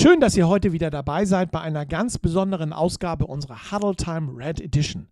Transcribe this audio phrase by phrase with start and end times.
[0.00, 4.30] Schön, dass ihr heute wieder dabei seid bei einer ganz besonderen Ausgabe unserer Huddle Time
[4.32, 5.08] Red Edition.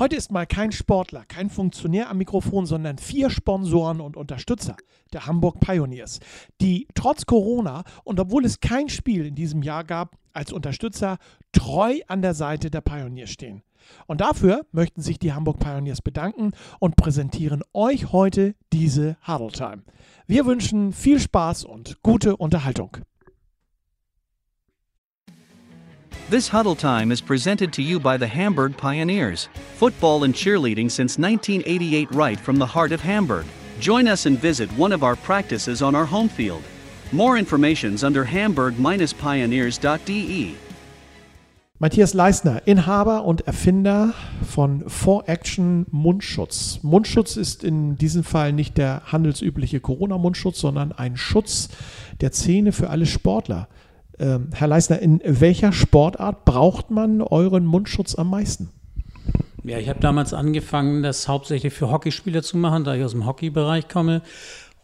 [0.00, 4.76] Heute ist mal kein Sportler, kein Funktionär am Mikrofon, sondern vier Sponsoren und Unterstützer
[5.12, 6.18] der Hamburg Pioneers,
[6.60, 11.18] die trotz Corona und obwohl es kein Spiel in diesem Jahr gab, als Unterstützer
[11.52, 13.62] treu an der Seite der Pioneers stehen.
[14.08, 16.50] Und dafür möchten sich die Hamburg Pioneers bedanken
[16.80, 19.84] und präsentieren euch heute diese Huddle Time.
[20.26, 22.96] Wir wünschen viel Spaß und gute Unterhaltung.
[26.28, 31.18] This Huddle Time is presented to you by the Hamburg Pioneers, football and cheerleading since
[31.18, 33.46] 1988 right from the heart of Hamburg.
[33.78, 36.64] Join us and visit one of our practices on our home field.
[37.12, 40.56] More information's under hamburg-pioneers.de.
[41.78, 46.80] Matthias Leisner, Inhaber und Erfinder von 4Action Mundschutz.
[46.82, 51.68] Mundschutz ist in diesem Fall nicht der handelsübliche Corona-Mundschutz, sondern ein Schutz
[52.20, 53.68] der Zähne für alle Sportler.
[54.18, 58.70] Ähm, Herr Leisner, in welcher Sportart braucht man euren Mundschutz am meisten?
[59.64, 63.26] Ja, ich habe damals angefangen, das hauptsächlich für Hockeyspieler zu machen, da ich aus dem
[63.26, 64.22] Hockeybereich komme.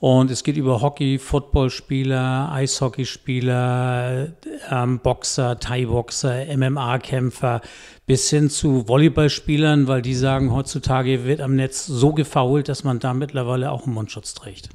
[0.01, 4.33] Und es geht über Hockey, Footballspieler, Eishockeyspieler,
[4.69, 7.61] ähm, Boxer, Thai-Boxer, MMA-Kämpfer
[8.05, 12.99] bis hin zu Volleyballspielern, weil die sagen, heutzutage wird am Netz so gefault, dass man
[12.99, 14.71] da mittlerweile auch einen Mundschutz trägt.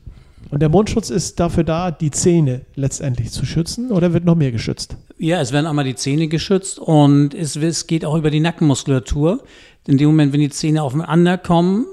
[0.49, 4.51] Und der Mundschutz ist dafür da, die Zähne letztendlich zu schützen oder wird noch mehr
[4.51, 4.95] geschützt?
[5.17, 9.43] Ja, es werden einmal die Zähne geschützt und es, es geht auch über die Nackenmuskulatur.
[9.87, 11.85] In dem Moment, wenn die Zähne aufeinander kommen,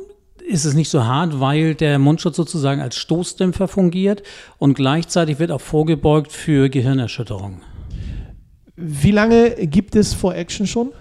[0.47, 4.22] ist es nicht so hart, weil der Mundschutz sozusagen als Stoßdämpfer fungiert
[4.58, 7.62] und gleichzeitig wird auch vorgebeugt für Gehirnerschütterungen.
[8.77, 10.92] Wie lange gibt es For Action schon?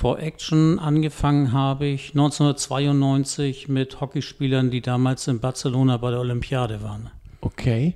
[0.00, 6.82] For Action angefangen habe ich 1992 mit Hockeyspielern, die damals in Barcelona bei der Olympiade
[6.82, 7.10] waren.
[7.42, 7.92] Okay.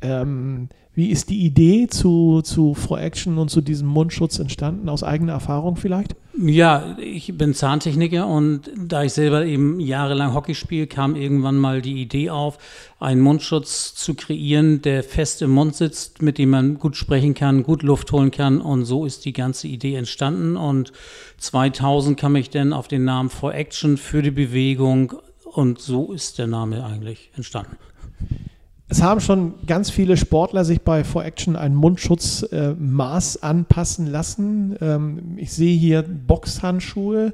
[0.00, 4.88] Ähm, wie ist die Idee zu, zu For Action und zu diesem Mundschutz entstanden?
[4.88, 6.14] Aus eigener Erfahrung vielleicht?
[6.42, 11.82] Ja, ich bin Zahntechniker und da ich selber eben jahrelang Hockey spiele, kam irgendwann mal
[11.82, 12.56] die Idee auf,
[12.98, 17.62] einen Mundschutz zu kreieren, der fest im Mund sitzt, mit dem man gut sprechen kann,
[17.62, 18.62] gut Luft holen kann.
[18.62, 20.56] Und so ist die ganze Idee entstanden.
[20.56, 20.92] Und
[21.36, 25.12] 2000 kam ich dann auf den Namen For Action für die Bewegung.
[25.44, 27.76] Und so ist der Name eigentlich entstanden.
[28.92, 34.76] Es haben schon ganz viele Sportler sich bei For Action ein Mundschutzmaß äh, anpassen lassen.
[34.80, 37.32] Ähm, ich sehe hier Boxhandschuhe.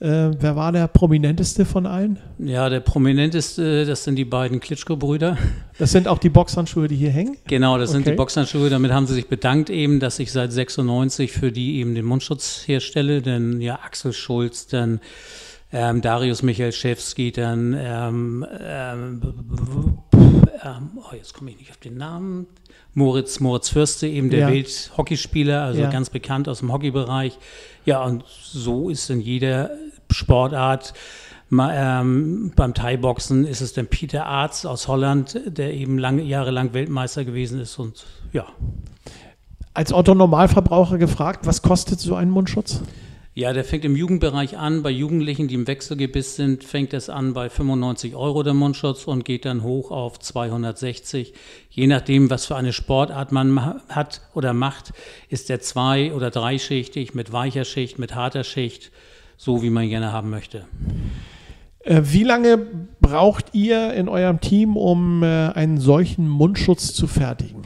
[0.00, 2.18] Äh, wer war der prominenteste von allen?
[2.38, 5.38] Ja, der prominenteste, das sind die beiden Klitschko-Brüder.
[5.78, 7.38] Das sind auch die Boxhandschuhe, die hier hängen?
[7.46, 7.96] Genau, das okay.
[7.96, 8.68] sind die Boxhandschuhe.
[8.68, 12.64] Damit haben sie sich bedankt eben, dass ich seit 96 für die eben den Mundschutz
[12.66, 13.22] herstelle.
[13.22, 15.00] Denn ja, Axel Schulz, dann
[15.72, 19.20] ähm, Darius Michalczewski, dann ähm, ähm,
[20.64, 22.46] ähm, oh, jetzt komme ich nicht auf den Namen,
[22.94, 24.48] Moritz, Moritz Fürste, eben der ja.
[24.48, 25.90] Welthockeyspieler, also ja.
[25.90, 27.38] ganz bekannt aus dem Hockeybereich.
[27.84, 29.70] Ja, und so ist in jeder
[30.10, 30.94] Sportart.
[31.50, 36.74] Ma, ähm, beim Thai-Boxen ist es dann Peter Arzt aus Holland, der eben lange, jahrelang
[36.74, 38.46] Weltmeister gewesen ist und ja.
[39.72, 42.82] Als Otto Normalverbraucher gefragt, was kostet so ein Mundschutz?
[43.38, 44.82] Ja, der fängt im Jugendbereich an.
[44.82, 49.24] Bei Jugendlichen, die im Wechselgebiss sind, fängt es an bei 95 Euro der Mundschutz und
[49.24, 51.34] geht dann hoch auf 260.
[51.70, 54.92] Je nachdem, was für eine Sportart man hat oder macht,
[55.28, 58.90] ist der zwei- oder dreischichtig mit weicher Schicht, mit harter Schicht,
[59.36, 60.64] so wie man gerne haben möchte.
[61.84, 62.58] Äh, wie lange
[63.00, 67.62] braucht ihr in eurem Team, um äh, einen solchen Mundschutz zu fertigen?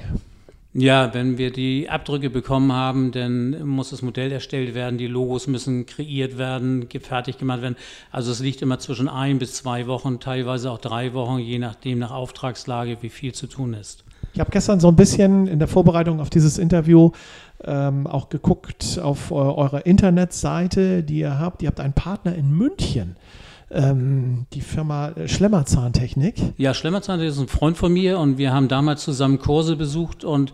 [0.75, 5.47] Ja, wenn wir die Abdrücke bekommen haben, dann muss das Modell erstellt werden, die Logos
[5.47, 7.77] müssen kreiert werden, fertig gemacht werden.
[8.11, 11.99] Also es liegt immer zwischen ein bis zwei Wochen, teilweise auch drei Wochen, je nachdem
[11.99, 14.05] nach Auftragslage, wie viel zu tun ist.
[14.33, 17.11] Ich habe gestern so ein bisschen in der Vorbereitung auf dieses Interview
[17.65, 21.63] ähm, auch geguckt auf äh, eurer Internetseite, die ihr habt.
[21.63, 23.17] Ihr habt einen Partner in München
[23.73, 26.35] ähm, die Firma äh, Schlemmerzahntechnik.
[26.57, 30.53] Ja, Schlemmerzahntechnik ist ein Freund von mir und wir haben damals zusammen Kurse besucht und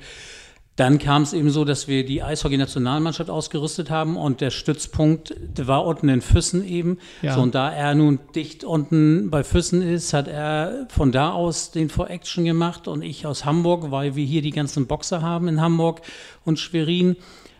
[0.76, 5.66] dann kam es eben so, dass wir die Eishockey-Nationalmannschaft ausgerüstet haben und der Stützpunkt der
[5.66, 6.98] war unten in Füssen eben.
[7.20, 7.34] Ja.
[7.34, 11.72] So, und da er nun dicht unten bei Füssen ist, hat er von da aus
[11.72, 15.48] den For Action gemacht und ich aus Hamburg, weil wir hier die ganzen Boxer haben
[15.48, 16.00] in Hamburg
[16.44, 17.16] und Schwerin.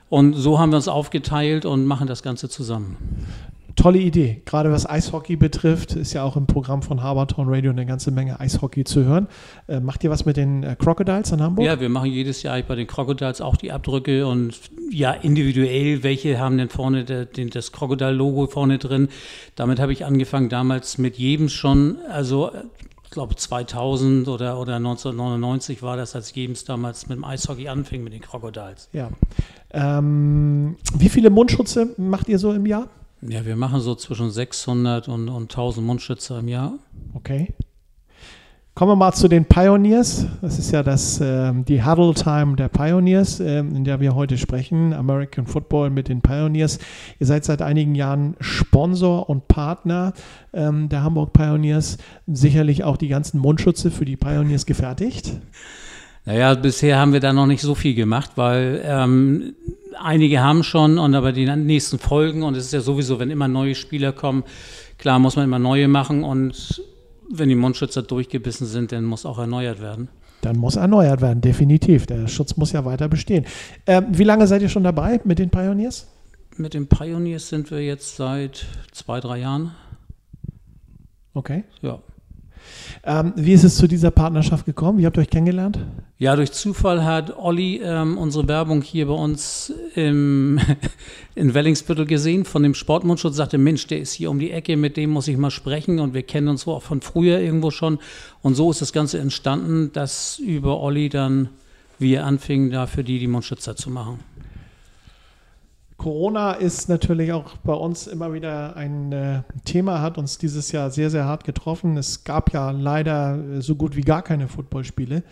[0.09, 2.97] Und so haben wir uns aufgeteilt und machen das Ganze zusammen
[3.79, 4.43] tolle Idee.
[4.45, 8.41] Gerade was Eishockey betrifft, ist ja auch im Programm von Habertown Radio eine ganze Menge
[8.41, 9.29] Eishockey zu hören.
[9.69, 11.65] Äh, macht ihr was mit den äh, Crocodiles in Hamburg?
[11.65, 14.59] Ja, wir machen jedes Jahr bei den Crocodiles auch die Abdrücke und
[14.91, 19.09] ja, individuell, welche haben denn vorne der, den, das Crocodile-Logo vorne drin.
[19.55, 22.51] Damit habe ich angefangen damals mit jedem schon, also
[23.05, 28.03] ich glaube 2000 oder, oder 1999 war das, als Gebens damals mit dem Eishockey anfing
[28.03, 28.89] mit den Crocodiles.
[28.93, 29.11] Ja.
[29.71, 32.89] Ähm, wie viele Mundschutze macht ihr so im Jahr?
[33.21, 36.75] Ja, wir machen so zwischen 600 und, und 1000 Mundschütze im Jahr.
[37.15, 37.55] Okay.
[38.79, 40.27] Kommen wir mal zu den Pioneers.
[40.41, 44.39] Das ist ja das, äh, die Huddle Time der Pioneers, äh, in der wir heute
[44.39, 44.93] sprechen.
[44.93, 46.79] American Football mit den Pioneers.
[47.19, 50.13] Ihr seid seit einigen Jahren Sponsor und Partner
[50.53, 51.99] ähm, der Hamburg Pioneers.
[52.29, 55.33] Sicherlich auch die ganzen Mundschütze für die Pioneers gefertigt.
[56.25, 59.55] Naja, bisher haben wir da noch nicht so viel gemacht, weil ähm,
[60.01, 63.49] einige haben schon und aber die nächsten Folgen und es ist ja sowieso, wenn immer
[63.49, 64.45] neue Spieler kommen,
[64.99, 66.83] klar muss man immer neue machen und
[67.31, 70.09] wenn die Mundschützer durchgebissen sind, dann muss auch erneuert werden.
[70.41, 72.07] Dann muss erneuert werden, definitiv.
[72.07, 73.45] Der Schutz muss ja weiter bestehen.
[73.87, 76.07] Ähm, wie lange seid ihr schon dabei mit den Pioneers?
[76.57, 79.73] Mit den Pioneers sind wir jetzt seit zwei, drei Jahren.
[81.35, 81.65] Okay.
[81.83, 82.01] Ja.
[83.05, 84.99] Ähm, wie ist es zu dieser Partnerschaft gekommen?
[84.99, 85.79] Wie habt ihr euch kennengelernt?
[86.19, 90.61] Ja, durch Zufall hat Olli ähm, unsere Werbung hier bei uns im,
[91.35, 94.97] in Wellingsbüttel gesehen von dem Sportmundschutz, sagte, Mensch, der ist hier um die Ecke, mit
[94.97, 97.99] dem muss ich mal sprechen und wir kennen uns auch von früher irgendwo schon.
[98.43, 101.51] Und so ist das Ganze entstanden, dass über Olli dann
[101.99, 104.21] wir anfingen, da für die die Mundschützer zu machen.
[105.99, 110.91] Corona ist natürlich auch bei uns immer wieder ein äh, Thema, hat uns dieses Jahr
[110.93, 111.97] sehr, sehr hart getroffen.
[111.97, 115.25] Es gab ja leider äh, so gut wie gar keine Footballspiele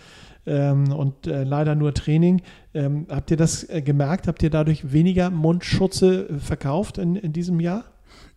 [0.45, 2.43] ähm, und äh, leider nur Training.
[2.75, 4.27] Ähm, habt ihr das äh, gemerkt?
[4.27, 7.85] Habt ihr dadurch weniger Mundschutze äh, verkauft in, in diesem Jahr?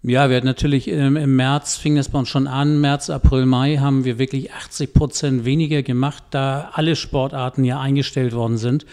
[0.04, 3.48] Ja, wir hatten natürlich ähm, im März, fing das bei uns schon an, März, April,
[3.48, 8.86] Mai haben wir wirklich 80 Prozent weniger gemacht, da alle Sportarten ja eingestellt worden sind.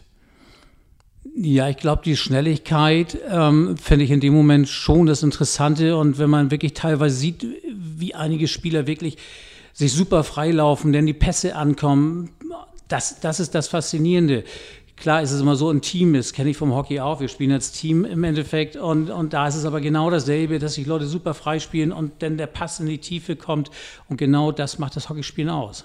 [1.35, 5.97] Ja, ich glaube, die Schnelligkeit ähm, finde ich in dem Moment schon das Interessante.
[5.97, 9.19] Und wenn man wirklich teilweise sieht, wie einige Spieler wirklich
[9.73, 12.31] sich super freilaufen, denn die Pässe ankommen,
[12.87, 14.45] das, das ist das Faszinierende.
[14.97, 17.53] Klar ist es immer so, ein Team ist, kenne ich vom Hockey auch, wir spielen
[17.53, 21.07] als Team im Endeffekt und, und da ist es aber genau dasselbe, dass sich Leute
[21.07, 23.71] super frei spielen und dann der Pass in die Tiefe kommt
[24.09, 25.85] und genau das macht das Hockeyspielen aus.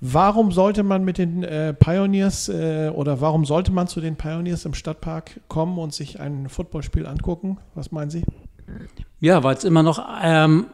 [0.00, 4.64] Warum sollte man mit den äh, Pioneers äh, oder warum sollte man zu den Pioneers
[4.64, 7.58] im Stadtpark kommen und sich ein Footballspiel angucken?
[7.74, 8.22] Was meinen Sie?
[9.20, 10.66] Ja, weil es immer noch ähm,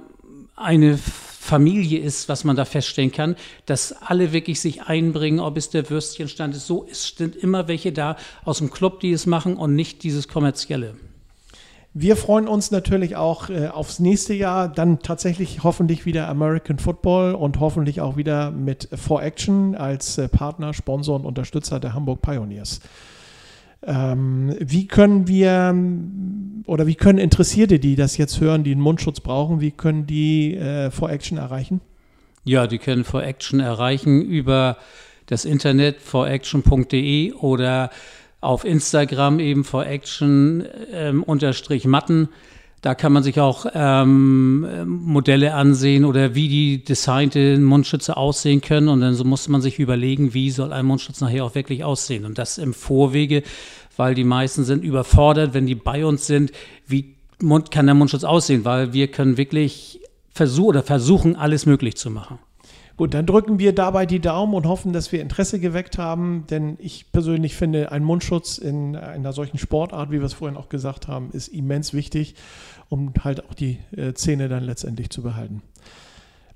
[0.57, 0.99] eine
[1.45, 3.37] Familie ist, was man da feststellen kann,
[3.67, 6.67] dass alle wirklich sich einbringen, ob es der Würstchenstand ist.
[6.67, 10.27] So es sind immer welche da aus dem Club, die es machen und nicht dieses
[10.27, 10.95] kommerzielle.
[11.93, 17.35] Wir freuen uns natürlich auch äh, aufs nächste Jahr, dann tatsächlich hoffentlich wieder American Football
[17.35, 22.81] und hoffentlich auch wieder mit 4Action als äh, Partner, Sponsor und Unterstützer der Hamburg Pioneers.
[23.87, 25.75] Ähm, wie können wir
[26.67, 30.55] oder wie können Interessierte, die das jetzt hören, die einen Mundschutz brauchen, wie können die
[30.55, 31.81] äh, For Action erreichen?
[32.45, 34.77] Ja, die können For Action erreichen über
[35.27, 37.91] das Internet foraction.de oder
[38.41, 42.29] auf Instagram eben for action ähm, unterstrich Matten.
[42.83, 48.89] Da kann man sich auch ähm, Modelle ansehen oder wie die designte Mundschütze aussehen können.
[48.89, 52.27] Und dann so muss man sich überlegen, wie soll ein Mundschutz nachher auch wirklich aussehen.
[52.27, 53.43] Und das im Vorwege,
[53.97, 56.53] weil die meisten sind überfordert, wenn die bei uns sind.
[56.87, 57.15] Wie
[57.71, 58.65] kann der Mundschutz aussehen?
[58.65, 62.39] Weil wir können wirklich versuchen oder versuchen, alles möglich zu machen.
[62.97, 66.77] Gut, dann drücken wir dabei die Daumen und hoffen, dass wir Interesse geweckt haben, denn
[66.79, 71.09] ich persönlich finde, ein Mundschutz in einer solchen Sportart, wie wir es vorhin auch gesagt
[71.09, 72.37] haben, ist immens wichtig,
[72.89, 75.63] um halt auch die äh, Zähne dann letztendlich zu behalten.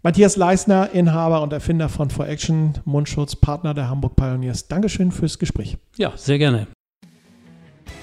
[0.04, 4.68] Matthias Leisner, Inhaber und Erfinder von For Action Mundschutz, Partner der Hamburg Pioneers.
[4.68, 5.76] Dankeschön fürs Gespräch.
[5.96, 6.68] Ja, sehr gerne.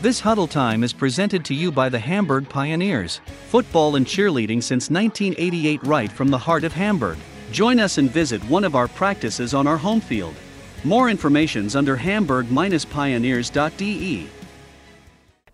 [0.05, 3.21] This Huddle Time is presented to you by the Hamburg Pioneers.
[3.50, 7.17] Football and cheerleading since 1988 right from the heart of Hamburg.
[7.51, 10.35] Join us and visit one of our practices on our home field.
[10.83, 14.27] More information's under hamburg-pioneers.de.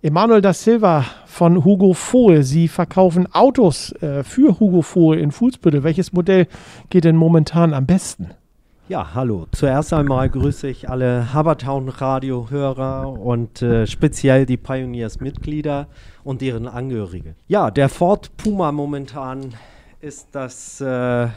[0.03, 2.43] Emanuel da Silva von Hugo Fohl.
[2.43, 5.85] Sie verkaufen Autos äh, für Hugo Fohl in Fuhlsbüttel.
[5.85, 6.49] Welches Modell
[6.89, 8.31] geht denn momentan am besten?
[8.91, 9.47] Ja, hallo.
[9.53, 15.87] Zuerst einmal grüße ich alle Habertown Radio-Hörer und äh, speziell die Pioneers-Mitglieder
[16.25, 17.35] und deren Angehörige.
[17.47, 19.53] Ja, der Ford Puma momentan
[20.01, 21.29] ist das äh,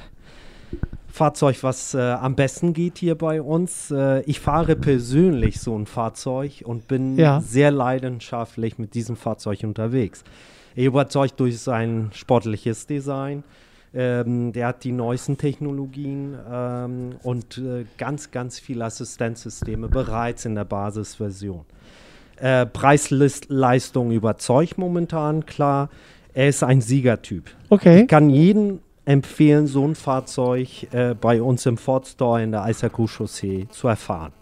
[1.07, 3.93] Fahrzeug, was äh, am besten geht hier bei uns.
[3.93, 7.41] Äh, ich fahre persönlich so ein Fahrzeug und bin ja.
[7.41, 10.25] sehr leidenschaftlich mit diesem Fahrzeug unterwegs.
[10.75, 13.45] Er überzeugt durch sein sportliches Design.
[13.95, 20.57] Ähm, der hat die neuesten Technologien ähm, und äh, ganz, ganz viele Assistenzsysteme bereits in
[20.57, 21.65] der Basisversion.
[22.37, 25.91] Äh, Preis-Leistung überzeugt momentan, klar.
[26.33, 27.51] Er ist ein Siegertyp.
[27.69, 28.03] Okay.
[28.03, 32.65] Ich kann jeden empfehlen, so ein Fahrzeug äh, bei uns im Ford Store in der
[32.65, 34.33] Eiserkuh Chaussee zu erfahren.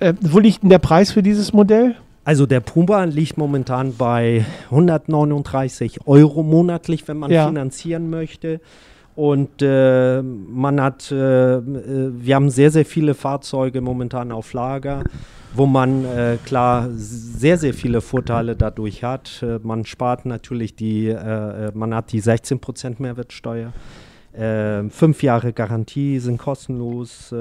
[0.00, 1.96] Äh, wo liegt denn der Preis für dieses Modell?
[2.24, 7.46] Also der Puma liegt momentan bei 139 Euro monatlich, wenn man ja.
[7.46, 8.60] finanzieren möchte.
[9.18, 15.02] Und äh, man hat, äh, äh, wir haben sehr, sehr viele Fahrzeuge momentan auf Lager,
[15.54, 19.42] wo man äh, klar sehr, sehr viele Vorteile dadurch hat.
[19.42, 23.72] Äh, man spart natürlich die, äh, man hat die 16% Mehrwertsteuer.
[24.90, 27.34] Fünf Jahre Garantie sind kostenlos.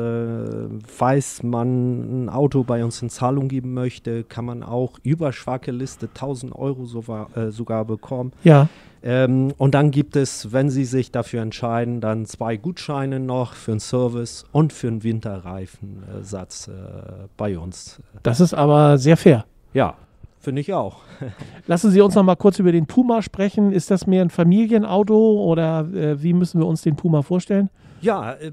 [0.87, 5.69] Falls man ein Auto bei uns in Zahlung geben möchte, kann man auch über schwache
[5.69, 7.03] Liste 1000 Euro so,
[7.49, 8.31] sogar bekommen.
[8.43, 8.67] Ja.
[9.03, 13.71] Ähm, und dann gibt es, wenn Sie sich dafür entscheiden, dann zwei Gutscheine noch für
[13.71, 16.71] einen Service und für einen Winterreifensatz äh,
[17.37, 18.01] bei uns.
[18.23, 19.45] Das ist aber sehr fair.
[19.73, 19.95] Ja,
[20.39, 20.99] Finde ich auch.
[21.67, 23.73] Lassen Sie uns noch mal kurz über den Puma sprechen.
[23.73, 27.69] Ist das mehr ein Familienauto oder äh, wie müssen wir uns den Puma vorstellen?
[27.99, 28.51] Ja, äh,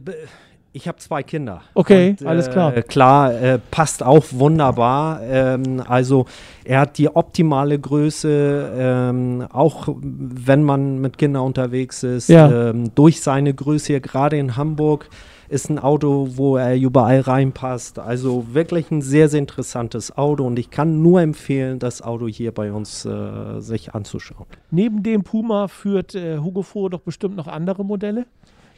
[0.75, 1.63] ich habe zwei Kinder.
[1.75, 2.77] Okay, und, alles klar.
[2.77, 5.23] Äh, klar, äh, passt auch wunderbar.
[5.23, 6.27] Ähm, also
[6.65, 12.29] er hat die optimale Größe, ähm, auch wenn man mit Kindern unterwegs ist.
[12.29, 12.71] Ja.
[12.71, 15.09] Ähm, durch seine Größe, gerade in Hamburg,
[15.49, 18.01] ist ein Auto, wo er überall reinpasst.
[18.01, 22.51] Also wirklich ein sehr, sehr interessantes Auto und ich kann nur empfehlen, das Auto hier
[22.51, 24.47] bei uns äh, sich anzuschauen.
[24.73, 28.27] Neben dem Puma führt äh, Hugo Fuhr doch bestimmt noch andere Modelle,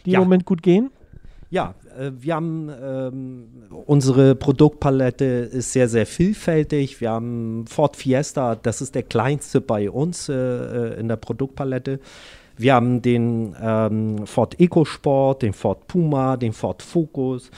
[0.04, 0.18] die ja.
[0.18, 0.90] im Moment gut gehen.
[1.48, 3.48] Ja, äh, wir haben ähm,
[3.86, 7.00] unsere Produktpalette ist sehr, sehr vielfältig.
[7.00, 12.00] Wir haben Ford Fiesta, das ist der kleinste bei uns äh, äh in der Produktpalette.
[12.56, 17.50] Wir haben den ähm, Ford EcoSport, den Ford Puma, den Ford Focus,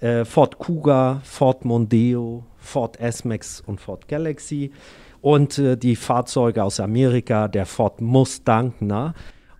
[0.00, 4.72] äh, Ford Kuga, Ford Mondeo, Ford S-Max und Ford Galaxy
[5.20, 8.72] und äh, die Fahrzeuge aus Amerika, der Ford Mustang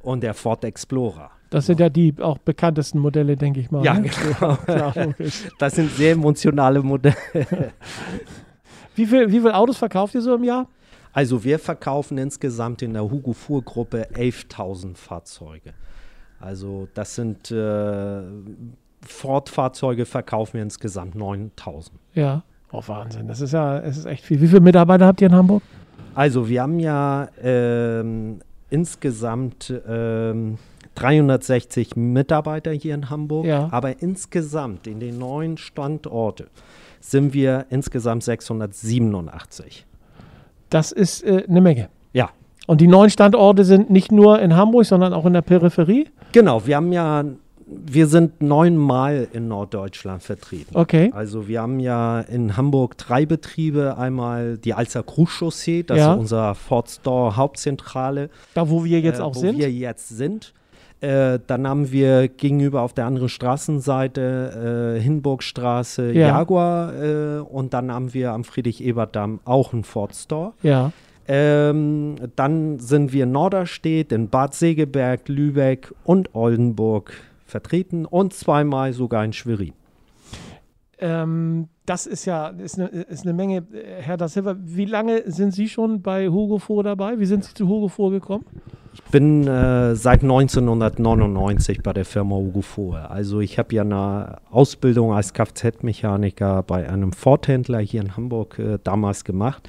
[0.00, 1.35] und der Ford Explorer.
[1.56, 3.82] Das sind ja die auch bekanntesten Modelle, denke ich mal.
[3.82, 4.10] Ja, ne?
[4.10, 4.56] genau.
[4.66, 4.94] Klar,
[5.58, 7.16] das sind sehr emotionale Modelle.
[8.94, 10.68] wie viele wie viel Autos verkauft ihr so im Jahr?
[11.14, 15.72] Also wir verkaufen insgesamt in der Hugo Fuhr Gruppe 11.000 Fahrzeuge.
[16.40, 18.20] Also das sind äh,
[19.00, 21.92] Ford-Fahrzeuge verkaufen wir insgesamt 9.000.
[22.12, 23.28] Ja, oh Wahnsinn.
[23.28, 24.42] Das ist ja, es ist echt viel.
[24.42, 25.62] Wie viele Mitarbeiter habt ihr in Hamburg?
[26.14, 30.58] Also wir haben ja ähm, insgesamt ähm,
[30.96, 33.68] 360 Mitarbeiter hier in Hamburg, ja.
[33.70, 36.46] aber insgesamt in den neuen Standorten
[37.00, 39.86] sind wir insgesamt 687.
[40.70, 41.88] Das ist äh, eine Menge.
[42.12, 42.30] Ja.
[42.66, 46.08] Und die neuen Standorte sind nicht nur in Hamburg, sondern auch in der Peripherie?
[46.32, 47.24] Genau, wir haben ja,
[47.66, 50.74] wir sind neunmal in Norddeutschland vertreten.
[50.74, 51.12] Okay.
[51.14, 56.14] Also wir haben ja in Hamburg drei Betriebe, einmal die Alzer Chaussee, das ja.
[56.14, 58.30] ist unser Ford Store Hauptzentrale.
[58.54, 59.54] Da, wo wir jetzt äh, auch wo sind?
[59.54, 60.52] Wo wir jetzt sind.
[61.00, 66.28] Äh, dann haben wir gegenüber auf der anderen Straßenseite äh, Hinburgstraße ja.
[66.28, 70.52] Jaguar äh, und dann haben wir am Friedrich-Ebert-Damm auch einen Ford Store.
[70.62, 70.92] Ja.
[71.28, 77.12] Ähm, dann sind wir in Norderstedt, in Bad Segeberg, Lübeck und Oldenburg
[77.44, 79.72] vertreten und zweimal sogar in Schwerin.
[80.98, 83.58] Ähm, das ist ja ist eine, ist eine Menge.
[83.72, 87.18] Äh, Herr Da Silva, wie lange sind Sie schon bei Hugo Vor dabei?
[87.18, 88.46] Wie sind Sie zu Hugo Vor gekommen?
[88.96, 93.10] Ich bin äh, seit 1999 bei der Firma Hugo Vor.
[93.10, 98.78] Also ich habe ja eine Ausbildung als Kfz-Mechaniker bei einem Ford-Händler hier in Hamburg äh,
[98.82, 99.68] damals gemacht.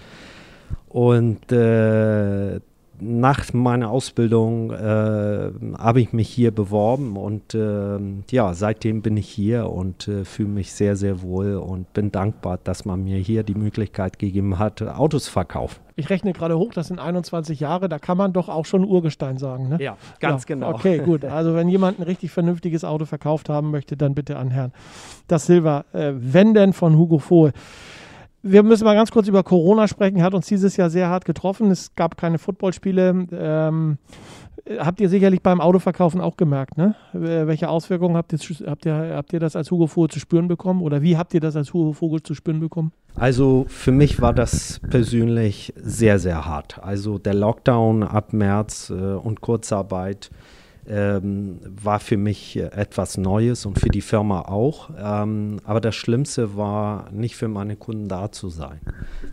[0.87, 2.61] Und äh,
[3.01, 7.99] nach meiner Ausbildung äh, habe ich mich hier beworben und äh,
[8.31, 12.59] ja, seitdem bin ich hier und äh, fühle mich sehr, sehr wohl und bin dankbar,
[12.63, 15.86] dass man mir hier die Möglichkeit gegeben hat, Autos zu verkaufen.
[15.97, 19.37] Ich rechne gerade hoch, das sind 21 Jahre, da kann man doch auch schon Urgestein
[19.37, 19.77] sagen, ne?
[19.81, 20.69] Ja, ganz ja, genau.
[20.69, 21.25] Okay, gut.
[21.25, 24.71] Also wenn jemand ein richtig vernünftiges Auto verkauft haben möchte, dann bitte an Herrn
[25.27, 27.51] Das Silber äh, Wenden von Hugo Vohl
[28.43, 30.21] wir müssen mal ganz kurz über Corona sprechen.
[30.21, 31.71] Hat uns dieses Jahr sehr hart getroffen.
[31.71, 33.27] Es gab keine Footballspiele.
[33.31, 33.97] Ähm,
[34.79, 36.95] habt ihr sicherlich beim Autoverkaufen auch gemerkt, ne?
[37.13, 40.81] Welche Auswirkungen habt ihr, habt ihr, habt ihr das als Hugo Vogel zu spüren bekommen?
[40.81, 42.91] Oder wie habt ihr das als Hugo Vogel zu spüren bekommen?
[43.15, 46.83] Also für mich war das persönlich sehr, sehr hart.
[46.83, 50.29] Also der Lockdown ab März äh, und Kurzarbeit
[50.87, 54.89] ähm, war für mich etwas Neues und für die Firma auch.
[54.97, 58.79] Ähm, aber das Schlimmste war nicht für meine Kunden da zu sein,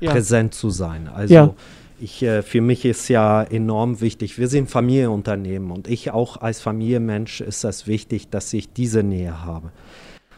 [0.00, 0.10] ja.
[0.10, 1.08] präsent zu sein.
[1.08, 1.54] Also ja.
[2.00, 6.60] Ich, äh, für mich ist ja enorm wichtig, wir sind Familienunternehmen und ich auch als
[6.60, 9.70] Familienmensch ist das wichtig, dass ich diese Nähe habe.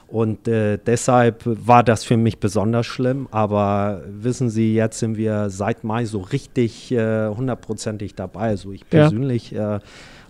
[0.09, 3.27] Und äh, deshalb war das für mich besonders schlimm.
[3.33, 8.51] Aber wissen Sie, jetzt sind wir seit Mai so richtig äh, hundertprozentig dabei.
[8.51, 9.77] Also ich persönlich ja.
[9.77, 9.81] äh,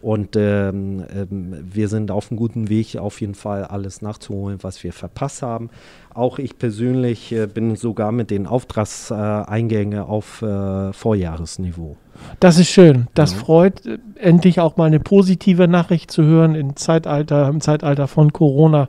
[0.06, 4.84] und ähm, ähm, wir sind auf einem guten Weg, auf jeden Fall alles nachzuholen, was
[4.84, 5.68] wir verpasst haben.
[6.14, 11.96] Auch ich persönlich äh, bin sogar mit den Auftragseingängen auf äh, Vorjahresniveau.
[12.38, 13.08] Das ist schön.
[13.14, 13.38] Das ja.
[13.38, 18.32] freut, äh, endlich auch mal eine positive Nachricht zu hören im Zeitalter, im Zeitalter von
[18.32, 18.86] Corona,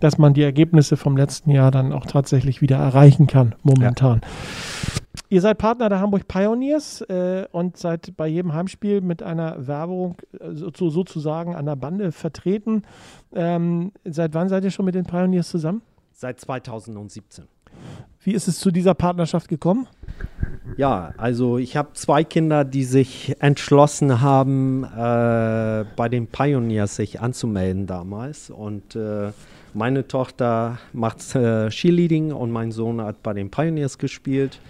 [0.00, 4.22] dass man die Ergebnisse vom letzten Jahr dann auch tatsächlich wieder erreichen kann, momentan.
[4.22, 5.02] Ja.
[5.28, 10.16] Ihr seid Partner der Hamburg Pioneers äh, und seid bei jedem Heimspiel mit einer Werbung
[10.38, 12.82] äh, so, sozusagen an der Bande vertreten.
[13.34, 15.82] Ähm, seit wann seid ihr schon mit den Pioneers zusammen?
[16.12, 17.44] Seit 2017.
[18.20, 19.86] Wie ist es zu dieser Partnerschaft gekommen?
[20.76, 27.20] Ja, also ich habe zwei Kinder, die sich entschlossen haben, äh, bei den Pioneers sich
[27.20, 28.50] anzumelden damals.
[28.50, 29.32] Und äh,
[29.74, 34.60] meine Tochter macht äh, Cheerleading und mein Sohn hat bei den Pioneers gespielt.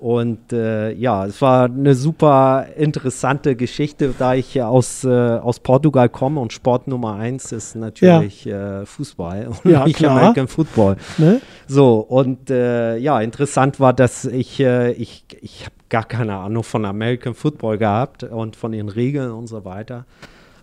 [0.00, 6.08] Und äh, ja, es war eine super interessante Geschichte, da ich aus, äh, aus Portugal
[6.08, 8.80] komme und Sport Nummer eins ist natürlich ja.
[8.80, 10.16] äh, Fußball und ja, nicht klar.
[10.16, 10.96] American Football.
[11.18, 11.42] Ne?
[11.68, 16.62] So, und äh, ja, interessant war, dass ich, äh, ich, ich habe gar keine Ahnung
[16.64, 20.06] von American Football gehabt und von den Regeln und so weiter.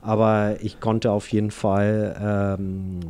[0.02, 3.02] Aber ich konnte auf jeden Fall ähm,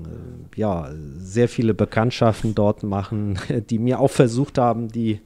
[0.57, 5.21] ja, sehr viele Bekanntschaften dort machen, die mir auch versucht haben, die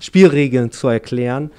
[0.00, 1.50] Spielregeln zu erklären.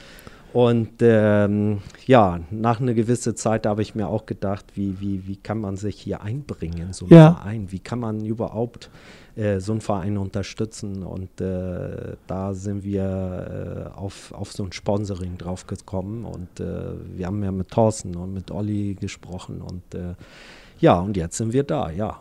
[0.53, 5.37] Und ähm, ja, nach einer gewissen Zeit habe ich mir auch gedacht, wie, wie, wie
[5.37, 7.33] kann man sich hier einbringen, so einen ja.
[7.35, 7.71] Verein?
[7.71, 8.89] Wie kann man überhaupt
[9.37, 11.03] äh, so einen Verein unterstützen?
[11.03, 16.25] Und äh, da sind wir äh, auf, auf so ein Sponsoring drauf gekommen.
[16.25, 19.61] Und äh, wir haben ja mit Thorsten und mit Olli gesprochen.
[19.61, 20.15] Und äh,
[20.81, 22.19] ja, und jetzt sind wir da, ja.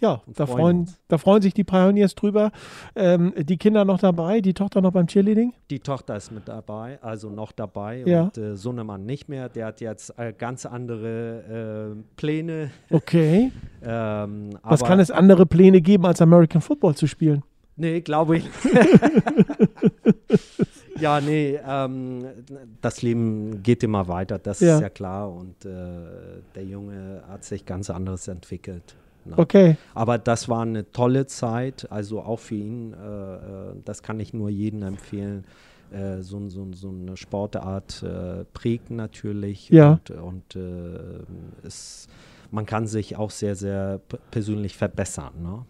[0.00, 2.52] Ja, da freuen, da freuen sich die Pioneers drüber.
[2.96, 5.52] Ähm, die Kinder noch dabei, die Tochter noch beim Cheerleading?
[5.68, 8.02] Die Tochter ist mit dabei, also noch dabei.
[8.06, 8.24] Ja.
[8.24, 9.50] Und äh, Sohnemann nicht mehr.
[9.50, 12.70] Der hat jetzt äh, ganz andere äh, Pläne.
[12.90, 13.52] Okay.
[13.82, 17.42] ähm, Was kann es andere Pläne geben, als American Football zu spielen?
[17.76, 18.48] Nee, glaube ich.
[21.00, 22.24] ja, nee, ähm,
[22.80, 24.76] das Leben geht immer weiter, das ja.
[24.76, 25.32] ist ja klar.
[25.32, 25.70] Und äh,
[26.54, 28.96] der Junge hat sich ganz anderes entwickelt.
[29.30, 29.38] Ne?
[29.38, 29.76] Okay.
[29.94, 33.38] Aber das war eine tolle Zeit, also auch für ihn, äh, äh
[33.84, 35.44] das kann ich nur jedem empfehlen.
[35.92, 39.92] Äh, so, so, so, eine Sportart äh, prägt natürlich ja.
[39.92, 42.06] und, und äh, es,
[42.52, 45.32] man kann sich auch sehr, sehr persönlich verbessern.
[45.42, 45.64] Ne?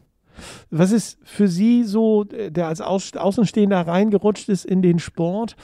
[0.71, 5.57] Was ist für Sie so, der als Außenstehender reingerutscht ist in den Sport,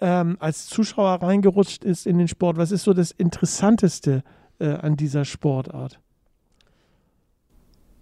[0.00, 4.22] ähm, als Zuschauer reingerutscht ist in den Sport, was ist so das Interessanteste
[4.60, 6.00] äh, an dieser Sportart?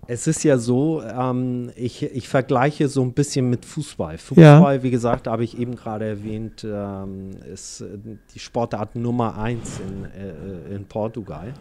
[0.09, 4.19] Es ist ja so, ähm, ich, ich vergleiche so ein bisschen mit Fußball.
[4.19, 4.83] Fußball, ja.
[4.83, 7.99] wie gesagt, habe ich eben gerade erwähnt, ähm, ist äh,
[8.35, 11.53] die Sportart Nummer eins in, äh, in Portugal.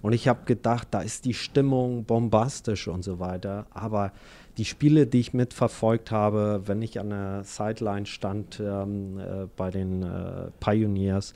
[0.00, 3.66] Und ich habe gedacht, da ist die Stimmung bombastisch und so weiter.
[3.70, 4.12] Aber
[4.58, 9.70] die Spiele, die ich mitverfolgt habe, wenn ich an der Sideline stand ähm, äh, bei
[9.70, 11.34] den äh, Pioneers,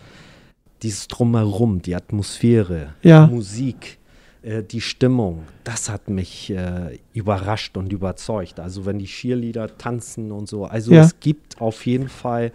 [0.83, 3.27] dieses Drumherum, die Atmosphäre, ja.
[3.27, 3.99] Musik,
[4.47, 8.61] äh, die Stimmung, das hat mich äh, überrascht und überzeugt.
[8.61, 10.65] Also wenn die Cheerleader tanzen und so.
[10.65, 11.03] Also ja.
[11.03, 12.53] es gibt auf jeden Fall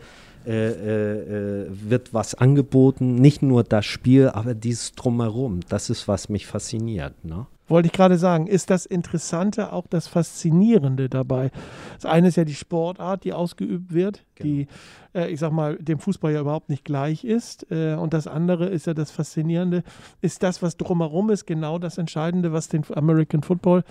[0.47, 5.59] äh, äh, wird was angeboten, nicht nur das Spiel, aber dieses drumherum.
[5.69, 7.13] Das ist, was mich fasziniert.
[7.23, 7.45] Ne?
[7.71, 11.51] Wollte ich gerade sagen, ist das Interessante auch das Faszinierende dabei?
[11.95, 14.45] Das eine ist ja die Sportart, die ausgeübt wird, genau.
[14.45, 14.67] die,
[15.15, 17.71] äh, ich sag mal, dem Fußball ja überhaupt nicht gleich ist.
[17.71, 19.83] Äh, und das andere ist ja das Faszinierende.
[20.19, 23.85] Ist das, was drumherum ist, genau das Entscheidende, was den American Football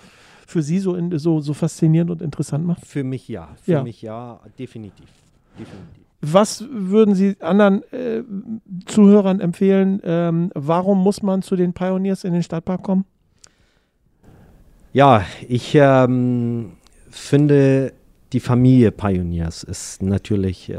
[0.45, 2.85] für Sie so, in, so, so faszinierend und interessant macht?
[2.85, 3.49] Für mich ja.
[3.63, 3.83] Für ja.
[3.83, 5.09] mich ja, definitiv.
[5.57, 6.05] definitiv.
[6.21, 8.21] Was würden Sie anderen äh,
[8.85, 10.01] Zuhörern empfehlen?
[10.03, 13.05] Ähm, warum muss man zu den Pioneers in den Stadtpark kommen?
[14.93, 16.73] Ja, ich ähm,
[17.09, 17.93] finde,
[18.33, 20.77] die Familie Pioneers ist natürlich äh,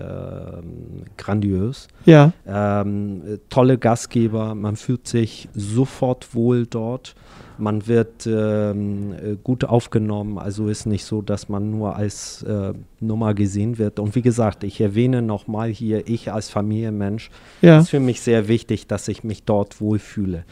[1.16, 1.88] grandios.
[2.06, 2.32] Ja.
[2.46, 7.14] Ähm, tolle Gastgeber, man fühlt sich sofort wohl dort.
[7.58, 12.72] Man wird ähm, äh, gut aufgenommen, also ist nicht so, dass man nur als äh,
[12.98, 13.98] Nummer gesehen wird.
[13.98, 17.80] Und wie gesagt, ich erwähne nochmal hier, ich als Familienmensch, ja.
[17.80, 20.44] ist für mich sehr wichtig, dass ich mich dort wohlfühle.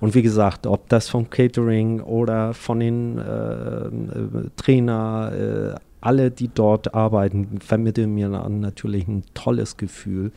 [0.00, 6.48] Und wie gesagt, ob das vom Catering oder von den äh, Trainer, äh, alle, die
[6.48, 10.32] dort arbeiten, vermitteln mir natürlich ein tolles Gefühl.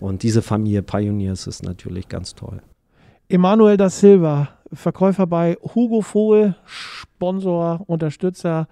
[0.00, 2.60] Und diese Familie Pioneers ist natürlich ganz toll.
[3.28, 8.66] Emanuel da Silva, Verkäufer bei Hugo Vogel, Sponsor, Unterstützer,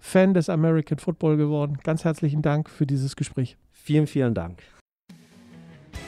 [0.00, 1.78] Fan des American Football geworden.
[1.84, 3.56] Ganz herzlichen Dank für dieses Gespräch.
[3.72, 4.62] Vielen, vielen Dank.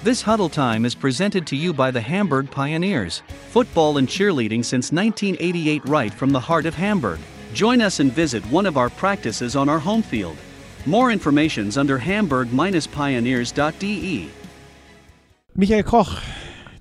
[0.04, 3.22] This Huddle Time is presented to you by the Hamburg Pioneers.
[3.50, 7.18] Football and cheerleading since 1988 right from the heart of Hamburg.
[7.52, 10.36] Join us and visit one of our practices on our home field.
[10.86, 14.28] More information's under hamburg-pioneers.de.
[15.54, 16.22] Michael Koch,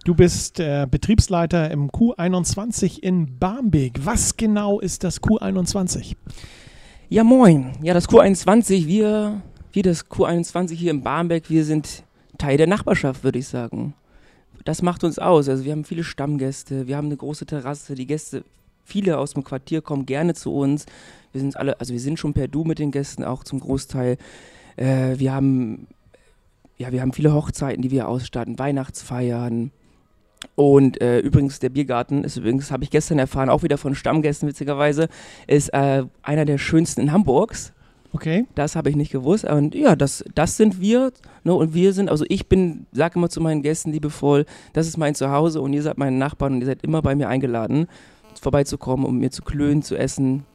[0.05, 4.05] du bist äh, Betriebsleiter im Q21 in Barmbek.
[4.05, 6.15] Was genau ist das Q21?
[7.09, 7.73] Ja, moin.
[7.81, 9.41] Ja, das Q21, wir,
[9.71, 12.03] wie das Q21 hier in Barmbek, wir sind
[12.37, 13.93] Teil der Nachbarschaft, würde ich sagen.
[14.65, 15.47] Das macht uns aus.
[15.49, 18.43] Also wir haben viele Stammgäste, wir haben eine große Terrasse, die Gäste
[18.83, 20.85] viele aus dem Quartier kommen gerne zu uns.
[21.33, 24.17] Wir sind alle, also wir sind schon per Du mit den Gästen auch zum Großteil.
[24.77, 25.87] Äh, wir haben
[26.77, 29.71] ja, wir haben viele Hochzeiten, die wir ausstatten, Weihnachtsfeiern.
[30.55, 34.47] Und äh, übrigens, der Biergarten ist übrigens, habe ich gestern erfahren, auch wieder von Stammgästen
[34.47, 35.09] witzigerweise,
[35.47, 37.73] ist äh, einer der schönsten in Hamburgs.
[38.17, 38.47] Okay.
[38.55, 39.45] Das habe ich nicht gewusst.
[39.45, 41.11] Und ja, das, das sind wir.
[41.43, 44.97] Ne, und wir sind, also ich bin, sage immer zu meinen Gästen liebevoll, das ist
[44.97, 47.87] mein Zuhause und ihr seid meine Nachbarn und ihr seid immer bei mir eingeladen
[48.39, 50.45] vorbeizukommen, um mir zu klönen, zu essen.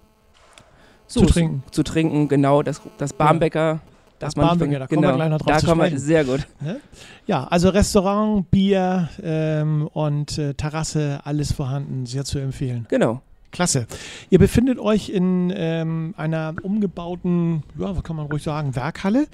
[1.07, 1.63] So, zu trinken.
[1.71, 2.63] Zu, trinken, genau.
[2.63, 3.81] Das, das Barmbecker.
[4.19, 6.47] Das Barmbecker, da kommen genau, wir gleich noch drauf da zu kommen wir, Sehr gut.
[7.27, 12.87] Ja, also Restaurant, Bier ähm, und äh, Terrasse, alles vorhanden, sehr zu empfehlen.
[12.89, 13.21] Genau.
[13.53, 13.87] Klasse.
[14.31, 19.29] Ihr befindet euch in ähm, einer umgebauten, ja, was kann man ruhig sagen, Werkhalle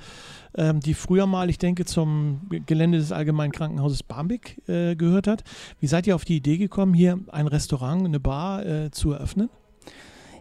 [0.58, 5.44] ähm, die früher mal, ich denke, zum Gelände des Allgemeinen Krankenhauses Barmbek äh, gehört hat.
[5.80, 9.48] Wie seid ihr auf die Idee gekommen, hier ein Restaurant, eine Bar äh, zu eröffnen?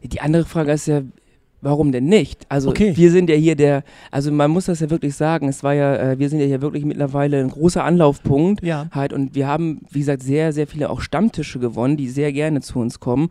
[0.04, 1.02] Die andere Frage ist ja,
[1.60, 2.46] Warum denn nicht?
[2.50, 2.96] Also okay.
[2.96, 5.96] wir sind ja hier der, also man muss das ja wirklich sagen, es war ja,
[5.96, 8.88] äh, wir sind ja hier wirklich mittlerweile ein großer Anlaufpunkt ja.
[8.92, 12.62] halt und wir haben, wie gesagt, sehr, sehr viele auch Stammtische gewonnen, die sehr gerne
[12.62, 13.30] zu uns kommen.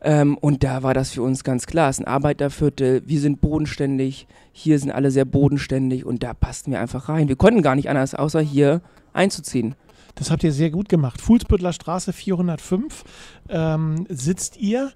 [0.00, 1.90] Ähm, und da war das für uns ganz klar.
[1.90, 6.70] Es ist ein Arbeiterviertel, wir sind bodenständig, hier sind alle sehr bodenständig und da passten
[6.70, 7.28] wir einfach rein.
[7.28, 8.80] Wir konnten gar nicht anders, außer hier
[9.12, 9.74] einzuziehen.
[10.14, 11.20] Das habt ihr sehr gut gemacht.
[11.20, 13.04] Fuhlsbüttler Straße 405
[13.48, 14.92] ähm, sitzt ihr.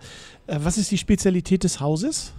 [0.46, 2.32] Äh, was ist die Spezialität des Hauses?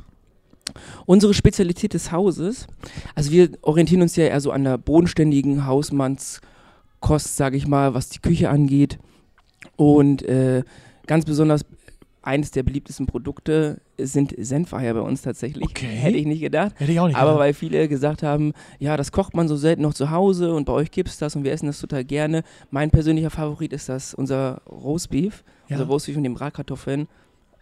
[1.05, 2.67] Unsere Spezialität des Hauses,
[3.15, 8.09] also wir orientieren uns ja eher so an der bodenständigen Hausmannskost, sage ich mal, was
[8.09, 8.99] die Küche angeht.
[9.75, 10.63] Und äh,
[11.07, 11.65] ganz besonders
[12.23, 15.63] eines der beliebtesten Produkte sind Senfeier bei uns tatsächlich.
[15.69, 15.87] Okay.
[15.87, 16.73] Hätte ich nicht gedacht.
[16.77, 17.39] Hätte ich auch nicht Aber gedacht.
[17.39, 20.73] weil viele gesagt haben, ja, das kocht man so selten noch zu Hause und bei
[20.73, 22.43] euch gibt es das und wir essen das total gerne.
[22.69, 25.43] Mein persönlicher Favorit ist das, unser Roastbeef.
[25.67, 25.77] Ja.
[25.77, 27.07] Unser Roastbeef mit den Bratkartoffeln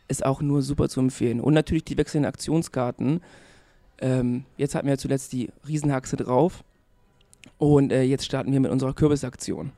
[0.09, 1.39] ist auch nur super zu empfehlen.
[1.39, 3.21] Und natürlich die wechselnden Aktionskarten.
[4.01, 6.63] Ähm, jetzt hatten wir ja zuletzt die Riesenhaxe drauf.
[7.57, 9.71] Und äh, jetzt starten wir mit unserer Kürbisaktion.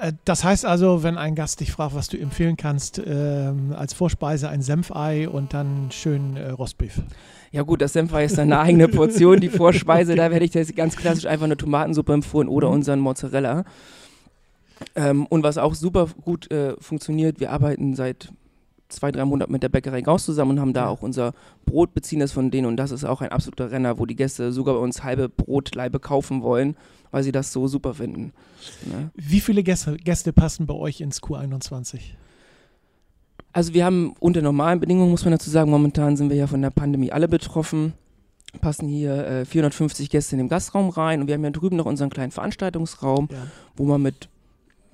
[0.00, 3.94] Äh, das heißt also, wenn ein Gast dich fragt, was du empfehlen kannst, ähm, als
[3.94, 7.02] Vorspeise ein Senfei und dann schön äh, Rostbeef.
[7.52, 9.40] Ja gut, das Senfei ist dann eine eigene Portion.
[9.40, 12.74] Die Vorspeise, da werde ich jetzt ganz klassisch einfach eine Tomatensuppe empfohlen oder Mhm.
[12.74, 13.64] unseren Mozzarella.
[14.96, 18.32] Ähm, und was auch super gut äh, funktioniert, wir arbeiten seit
[18.88, 21.32] zwei, drei Monaten mit der Bäckerei Gauss zusammen und haben da auch unser
[21.64, 24.52] Brot beziehen das von denen und das ist auch ein absoluter Renner, wo die Gäste
[24.52, 26.76] sogar bei uns halbe Brotleibe kaufen wollen,
[27.10, 28.32] weil sie das so super finden.
[28.86, 29.10] Ne?
[29.14, 32.00] Wie viele Gäste, Gäste passen bei euch ins Q21?
[33.52, 36.60] Also wir haben unter normalen Bedingungen, muss man dazu sagen, momentan sind wir ja von
[36.60, 37.92] der Pandemie alle betroffen,
[38.60, 41.86] passen hier äh, 450 Gäste in den Gastraum rein und wir haben ja drüben noch
[41.86, 43.38] unseren kleinen Veranstaltungsraum, Ja.
[43.76, 44.28] wo man mit,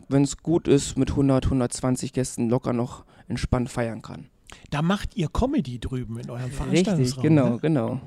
[0.09, 4.27] wenn es gut ist, mit 100, 120 Gästen locker noch entspannt feiern kann.
[4.71, 6.99] Da macht ihr Comedy drüben in eurem Veranstaltungsraum.
[7.01, 7.59] Richtig, genau, Ne?
[7.63, 8.01] genau.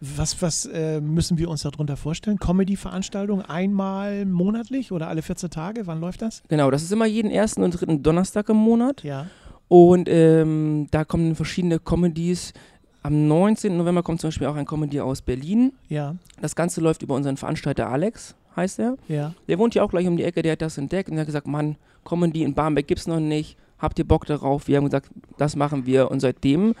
[0.00, 2.38] Was, was äh, müssen wir uns darunter vorstellen?
[2.38, 5.86] Comedy-Veranstaltung einmal monatlich oder alle 14 Tage?
[5.86, 6.42] Wann läuft das?
[6.48, 9.02] Genau, das ist immer jeden ersten und dritten Donnerstag im Monat.
[9.04, 9.26] Ja.
[9.68, 12.54] Und ähm, da kommen verschiedene Comedies.
[13.02, 13.76] Am 19.
[13.76, 15.72] November kommt zum Beispiel auch ein Comedy aus Berlin.
[15.88, 18.96] Ja, Das Ganze läuft über unseren Veranstalter Alex, heißt er.
[19.08, 19.34] ja.
[19.48, 21.26] Der wohnt ja auch gleich um die Ecke, der hat das entdeckt und der hat
[21.26, 23.56] gesagt, Mann, Comedy in Barmbek gibt's noch nicht.
[23.80, 24.68] Habt ihr Bock darauf?
[24.68, 26.10] Wir haben gesagt, das machen wir.
[26.10, 26.74] Und seitdem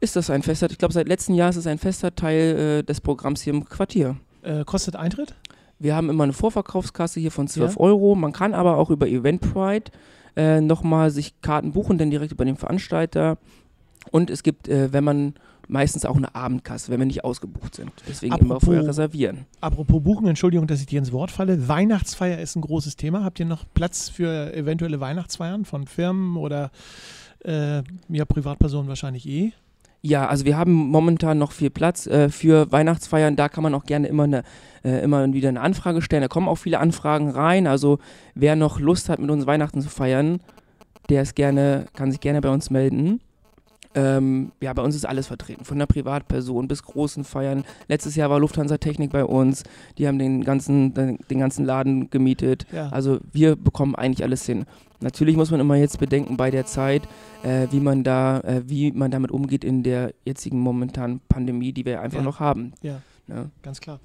[0.00, 2.82] ist das ein fester, ich glaube seit letztem Jahr ist es ein fester Teil äh,
[2.84, 4.16] des Programms hier im Quartier.
[4.42, 5.34] Äh, kostet Eintritt?
[5.78, 7.80] Wir haben immer eine Vorverkaufskasse hier von 12 Ja.
[7.80, 8.14] Euro.
[8.14, 9.92] Man kann aber auch über Eventbrite
[10.36, 13.38] äh, nochmal sich Karten buchen, dann direkt über den Veranstalter.
[14.10, 15.34] Und es gibt, äh, wenn man
[15.68, 17.90] meistens auch eine Abendkasse, wenn wir nicht ausgebucht sind.
[18.08, 19.46] Deswegen immer Apropos- vorher reservieren.
[19.60, 21.68] Apropos Buchen, Entschuldigung, dass ich dir ins Wort falle.
[21.68, 23.24] Weihnachtsfeier ist ein großes Thema.
[23.24, 26.70] Habt ihr noch Platz für eventuelle Weihnachtsfeiern von Firmen oder
[27.44, 29.52] äh, ja, Privatpersonen wahrscheinlich eh?
[30.02, 33.34] Ja, also wir haben momentan noch viel Platz äh, für Weihnachtsfeiern.
[33.34, 34.42] Da kann man auch gerne immer, eine,
[34.84, 36.22] äh, immer wieder eine Anfrage stellen.
[36.22, 37.66] Da kommen auch viele Anfragen rein.
[37.66, 37.98] Also
[38.34, 40.40] wer noch Lust hat, mit uns Weihnachten zu feiern,
[41.08, 43.20] der ist gerne, kann sich gerne bei uns melden.
[43.96, 47.64] Ähm, ja, bei uns ist alles vertreten, von der Privatperson bis großen Feiern.
[47.88, 49.62] Letztes Jahr war Lufthansa Technik bei uns.
[49.96, 52.66] Die haben den ganzen, den, den ganzen Laden gemietet.
[52.72, 52.90] Ja.
[52.90, 54.66] Also wir bekommen eigentlich alles hin.
[55.00, 57.08] Natürlich muss man immer jetzt bedenken bei der Zeit,
[57.42, 61.84] äh, wie man da, äh, wie man damit umgeht in der jetzigen momentanen Pandemie, die
[61.84, 62.24] wir einfach Ja.
[62.24, 62.72] noch haben.
[62.82, 63.00] Ja.
[63.26, 63.50] Ne?
[63.62, 63.98] Ganz klar.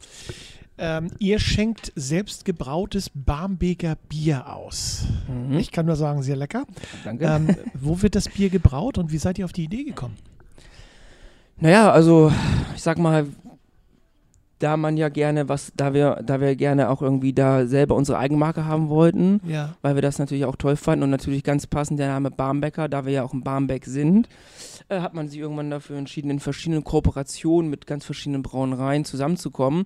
[0.84, 5.06] Ähm, ihr schenkt selbst gebrautes Barmbeker Bier aus.
[5.28, 5.60] Mhm.
[5.60, 6.66] Ich kann nur sagen, sehr lecker.
[7.04, 7.26] Danke.
[7.26, 10.18] Ähm, wo wird das Bier gebraut und wie seid ihr auf die Idee gekommen?
[11.60, 12.32] Naja, also
[12.76, 13.28] ich sag mal,
[14.58, 18.18] da man ja gerne was, da wir, da wir gerne auch irgendwie da selber unsere
[18.18, 19.76] Eigenmarke haben wollten, Ja.
[19.84, 23.06] weil wir das natürlich auch toll fanden und natürlich ganz passend der Name Barmbecker, da
[23.06, 24.30] wir ja auch in Barmbek sind,
[24.90, 29.86] äh, hat man sich irgendwann dafür entschieden, in verschiedenen Kooperationen mit ganz verschiedenen Brauereien zusammenzukommen.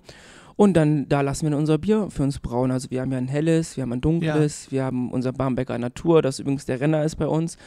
[0.56, 2.70] Und dann, da lassen wir unser Bier für uns brauen.
[2.70, 6.22] Also wir haben ja ein helles, wir haben ein dunkles, wir haben unser Barmbecker Natur,
[6.22, 7.58] das übrigens der Renner ist bei uns.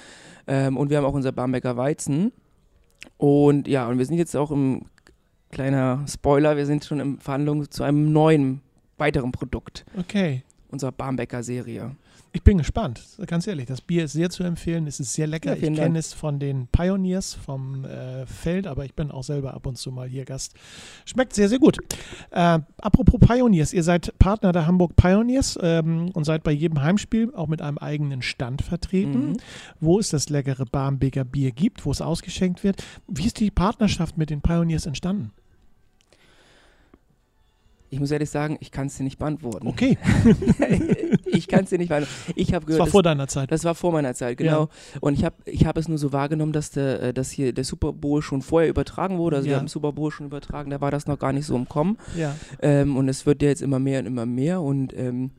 [0.48, 2.32] Ähm, und wir haben auch unser Barmbecker Weizen.
[3.18, 4.86] Und ja, und wir sind jetzt auch im,
[5.52, 8.62] kleiner Spoiler, wir sind schon in Verhandlungen zu einem neuen,
[8.98, 10.44] weiteren Produkt Okay.
[10.70, 11.96] unserer Barmbecker Serie.
[12.32, 13.66] Ich bin gespannt, ganz ehrlich.
[13.66, 15.58] Das Bier ist sehr zu empfehlen, es ist sehr lecker.
[15.58, 19.56] Ja, ich kenne es von den Pioneers vom äh, Feld, aber ich bin auch selber
[19.56, 20.54] ab und zu mal hier Gast.
[21.06, 21.78] Schmeckt sehr, sehr gut.
[22.30, 27.34] Äh, apropos Pioneers, ihr seid Partner der Hamburg Pioneers ähm, und seid bei jedem Heimspiel
[27.34, 29.38] auch mit einem eigenen Stand vertreten, Mhm.
[29.80, 32.84] wo es das leckere Barmbeker Bier gibt, wo es ausgeschenkt wird.
[33.08, 35.32] Wie ist die Partnerschaft mit den Pioneers entstanden?
[37.92, 39.68] Ich muss ehrlich sagen, ich kann es dir nicht beantworten.
[39.68, 39.98] Okay,
[41.26, 42.34] ich kann es dir nicht beantworten.
[42.36, 43.52] Ich habe das gehört, war das, vor deiner Zeit.
[43.52, 44.70] das war vor meiner Zeit, genau.
[45.02, 47.64] Und ich habe ich hab es nur so wahrgenommen, dass, der, äh, dass hier der
[47.64, 49.38] Super Bowl schon vorher übertragen wurde.
[49.38, 49.56] Also Ja.
[49.56, 51.98] wir haben Super Bowl schon übertragen, da war das noch gar nicht so im Kommen.
[52.16, 54.62] Ja, Ähm, und es wird ja jetzt immer mehr und immer mehr.
[54.62, 55.32] Und ähm,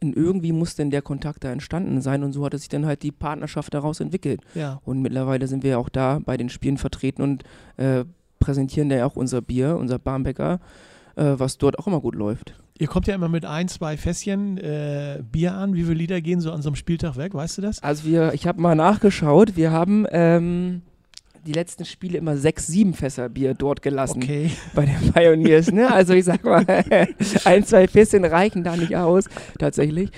[0.00, 2.22] irgendwie muss denn der Kontakt da entstanden sein.
[2.22, 4.40] Und so hat sich dann halt die Partnerschaft daraus entwickelt.
[4.54, 4.80] ja.
[4.84, 7.44] Und mittlerweile sind wir ja auch da bei den Spielen vertreten und
[7.78, 8.04] äh,
[8.38, 10.60] präsentieren da ja auch unser Bier, unser Barmbäcker,
[11.16, 12.54] äh, was dort auch immer gut läuft.
[12.78, 15.74] Ihr kommt ja immer mit ein, zwei Fässchen äh, Bier an.
[15.74, 17.32] Wie viele Liter gehen so an so einem Spieltag weg?
[17.34, 17.82] Weißt du das?
[17.82, 20.82] Also wir, ich habe mal nachgeschaut, wir haben ähm,
[21.46, 24.50] die letzten Spiele immer sechs, sieben Fässer Bier dort gelassen Okay.
[24.74, 25.72] bei den Pioneers.
[25.72, 25.90] Ne?
[25.90, 26.66] Also ich sag mal,
[27.44, 29.24] ein, zwei Fässchen reichen da nicht aus,
[29.58, 30.10] tatsächlich.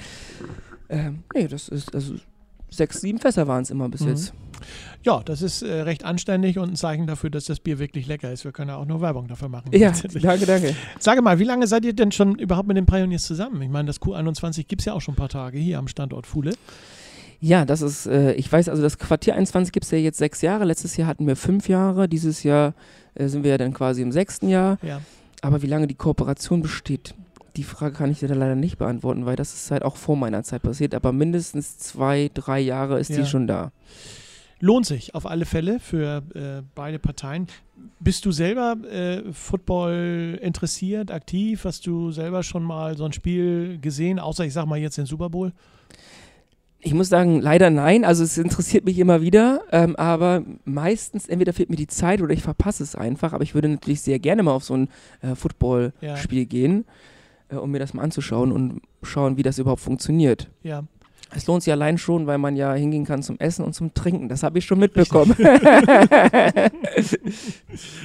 [0.89, 2.15] Ähm, nee, das ist, also
[2.71, 4.09] sechs, sieben Fässer waren es immer bis Mhm.
[4.09, 4.33] jetzt.
[5.05, 8.33] Ja, das ist äh, recht anständig und ein Zeichen dafür, dass das Bier wirklich lecker
[8.33, 8.44] ist.
[8.44, 9.71] Wir können ja auch nur Werbung dafür machen.
[9.73, 10.75] Ja, danke, danke.
[10.99, 13.61] Sage mal, wie lange seid ihr denn schon überhaupt mit den Pioneers zusammen?
[13.62, 16.27] Ich meine, das Q21 gibt es ja auch schon ein paar Tage hier am Standort
[16.27, 16.55] Fuhle.
[17.40, 20.42] Ja, das ist, äh, ich weiß, also das Quartier 21 gibt es ja jetzt sechs
[20.42, 20.64] Jahre.
[20.64, 22.09] Letztes Jahr hatten wir fünf Jahre.
[22.09, 22.75] Dieses Jahr
[23.14, 24.79] äh, sind wir ja dann quasi im sechsten Jahr.
[24.83, 25.01] Ja.
[25.40, 27.14] Aber wie lange die Kooperation besteht,
[27.57, 30.42] die Frage kann ich dir leider nicht beantworten, weil das ist halt auch vor meiner
[30.42, 30.94] Zeit passiert.
[30.94, 33.18] Aber mindestens zwei, drei Jahre ist Ja.
[33.18, 33.71] die schon da.
[34.61, 37.47] Lohnt sich auf alle Fälle für äh, beide Parteien.
[38.01, 41.64] Bist du selber äh, Football interessiert, aktiv?
[41.64, 45.07] Hast du selber schon mal so ein Spiel gesehen, außer ich sag mal jetzt den
[45.07, 45.53] Super Bowl?
[46.81, 48.05] Ich muss sagen, leider nein.
[48.05, 52.33] Also es interessiert mich immer wieder, ähm, aber meistens entweder fehlt mir die Zeit oder
[52.33, 53.33] ich verpasse es einfach.
[53.33, 54.88] Aber ich würde natürlich sehr gerne mal auf so ein
[55.21, 56.85] äh, Footballspiel gehen,
[57.49, 60.51] äh, um mir das mal anzuschauen und schauen, wie das überhaupt funktioniert.
[60.62, 60.85] Ja.
[61.35, 64.29] Es lohnt sich allein schon, weil man ja hingehen kann zum Essen und zum Trinken.
[64.29, 65.33] Das habe ich schon mitbekommen.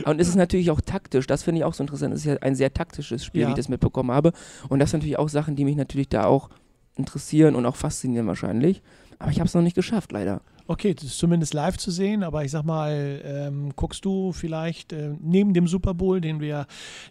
[0.05, 1.25] und es ist natürlich auch taktisch.
[1.27, 2.13] Das finde ich auch so interessant.
[2.13, 3.47] Es ist ja ein sehr taktisches Spiel, Ja.
[3.47, 4.33] wie ich das mitbekommen habe.
[4.69, 6.49] Und das sind natürlich auch Sachen, die mich natürlich da auch
[6.95, 8.81] interessieren und auch faszinieren wahrscheinlich.
[9.19, 10.41] Aber ich habe es noch nicht geschafft, leider.
[10.65, 14.93] Okay, das ist zumindest live zu sehen, aber ich sag mal, ähm, guckst du vielleicht
[14.93, 16.67] äh, neben dem Super Bowl, den wir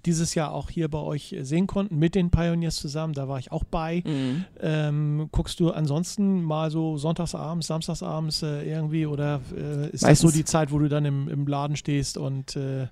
[0.06, 3.52] dieses Jahr auch hier bei euch sehen konnten, mit den Pioneers zusammen, da war ich
[3.52, 4.44] auch bei, Mhm.
[4.60, 10.30] ähm, guckst du ansonsten mal so sonntagsabends, samstagsabends äh, irgendwie oder äh, ist das Meistens.
[10.32, 12.86] so die Zeit, wo du dann im, im Laden stehst und äh,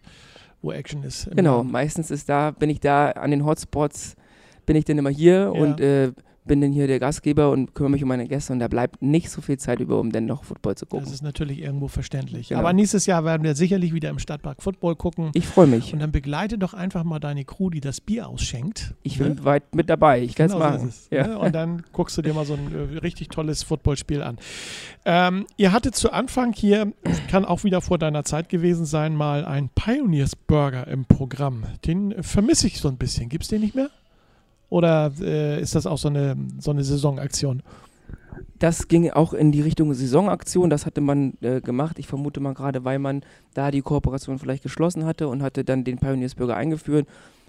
[0.60, 1.30] wo Action ist?
[1.34, 1.72] Genau, Laden?
[1.72, 4.14] meistens ist da, bin ich da an den Hotspots,
[4.66, 5.48] bin ich dann immer hier Ja.
[5.48, 6.12] und äh,
[6.50, 9.30] bin dann hier der Gastgeber und kümmere mich um meine Gäste und da bleibt nicht
[9.30, 11.04] so viel Zeit über, um dann noch Football zu gucken.
[11.04, 12.48] Das ist natürlich irgendwo verständlich.
[12.48, 12.58] Genau.
[12.58, 15.30] Aber nächstes Jahr werden wir sicherlich wieder im Stadtpark Football gucken.
[15.34, 15.92] Ich freue mich.
[15.92, 18.96] Und dann begleite doch einfach mal deine Crew, die das Bier ausschenkt.
[19.04, 19.26] Ich ne?
[19.26, 20.22] bin weit mit dabei.
[20.22, 20.88] Ich kann es Genau so machen.
[20.88, 21.28] es, ja.
[21.28, 21.38] ne?
[21.38, 24.36] Und dann guckst du dir mal so ein äh, richtig tolles Footballspiel an.
[25.04, 26.92] Ähm, ihr hattet zu Anfang hier,
[27.30, 31.62] kann auch wieder vor deiner Zeit gewesen sein, mal einen Pioneers Burger im Programm.
[31.86, 33.28] Den äh, vermisse ich so ein bisschen.
[33.28, 33.90] Gibt es den nicht mehr?
[34.70, 37.62] Oder äh, ist das auch so eine, so eine Saisonaktion?
[38.58, 40.70] Das ging auch in die Richtung Saisonaktion.
[40.70, 41.98] Das hatte man äh, gemacht.
[41.98, 43.22] Ich vermute mal gerade, weil man
[43.54, 47.06] da die Kooperation vielleicht geschlossen hatte und hatte dann den Pioneers Burger eingeführt.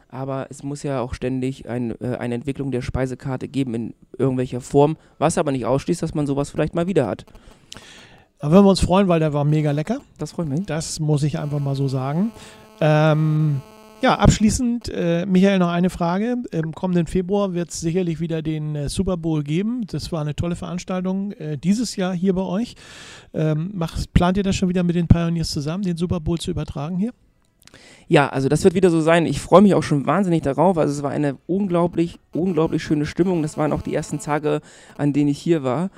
[0.10, 4.60] Aber es muss ja auch ständig ein, äh, eine Entwicklung der Speisekarte geben in irgendwelcher
[4.60, 7.26] Form, was aber nicht ausschließt, dass man sowas vielleicht mal wieder hat.
[8.40, 10.00] Da würden wir uns freuen, weil der war mega lecker.
[10.18, 10.66] Das freut mich.
[10.66, 12.32] Das muss ich einfach mal so sagen.
[12.82, 13.62] Ähm,
[14.02, 16.38] ja, abschließend, äh, Michael, noch eine Frage.
[16.52, 19.86] Im kommenden Februar wird es sicherlich wieder den äh, Super Bowl geben.
[19.88, 22.76] Das war eine tolle Veranstaltung äh, dieses Jahr hier bei euch.
[23.34, 26.52] Ähm, macht, plant ihr das schon wieder mit den Pioneers zusammen, den Super Bowl zu
[26.52, 27.12] übertragen hier?
[28.08, 29.26] Ja, also das wird wieder so sein.
[29.26, 30.78] Ich freue mich auch schon wahnsinnig darauf.
[30.78, 33.42] Also es war eine unglaublich, unglaublich schöne Stimmung.
[33.42, 34.62] Das waren auch die ersten Tage,
[34.98, 35.90] an denen ich hier war.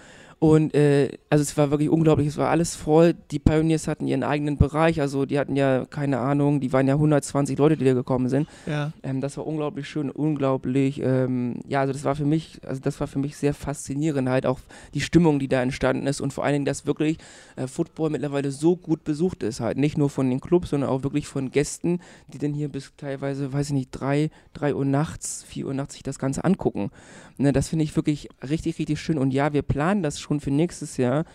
[0.44, 3.14] Und äh, also es war wirklich unglaublich, es war alles voll.
[3.32, 6.96] Die Pioneers hatten ihren eigenen Bereich, also die hatten ja keine Ahnung, die waren ja
[6.96, 8.50] 120 Leute, die da gekommen sind.
[8.66, 8.92] Ja.
[9.04, 13.00] Ähm, das war unglaublich schön, unglaublich, ähm, ja, also das war für mich, also das
[13.00, 14.60] war für mich sehr faszinierend, halt auch
[14.94, 17.20] die Stimmung, die da entstanden ist und vor allen Dingen, dass wirklich
[17.56, 21.04] äh, Football mittlerweile so gut besucht ist, halt nicht nur von den Clubs, sondern auch
[21.04, 25.46] wirklich von Gästen, die dann hier bis teilweise, weiß ich nicht, drei, drei Uhr nachts,
[25.48, 26.92] vier Uhr nachts sich das Ganze angucken.
[27.38, 30.52] Ne, das finde ich wirklich richtig, richtig schön und ja, wir planen das schon für
[30.52, 31.26] nächstes Jahr.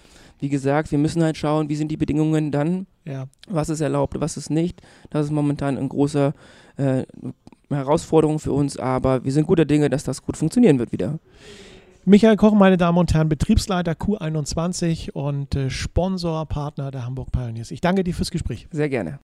[0.41, 3.27] Wie gesagt, wir müssen halt schauen, wie sind die Bedingungen dann Ja.
[3.49, 4.81] was ist erlaubt, was ist nicht.
[5.11, 6.33] Das ist momentan eine große
[6.77, 7.03] äh,
[7.71, 11.19] Herausforderung für uns, aber wir sind guter Dinge, dass das gut funktionieren wird wieder.
[12.05, 17.71] Michael Koch, meine Damen und Herren, Betriebsleiter Q21 und äh, Sponsor, Partner der Hamburg Pioneers.
[17.71, 18.67] Ich danke dir fürs Gespräch.
[18.71, 19.19] Sehr gerne.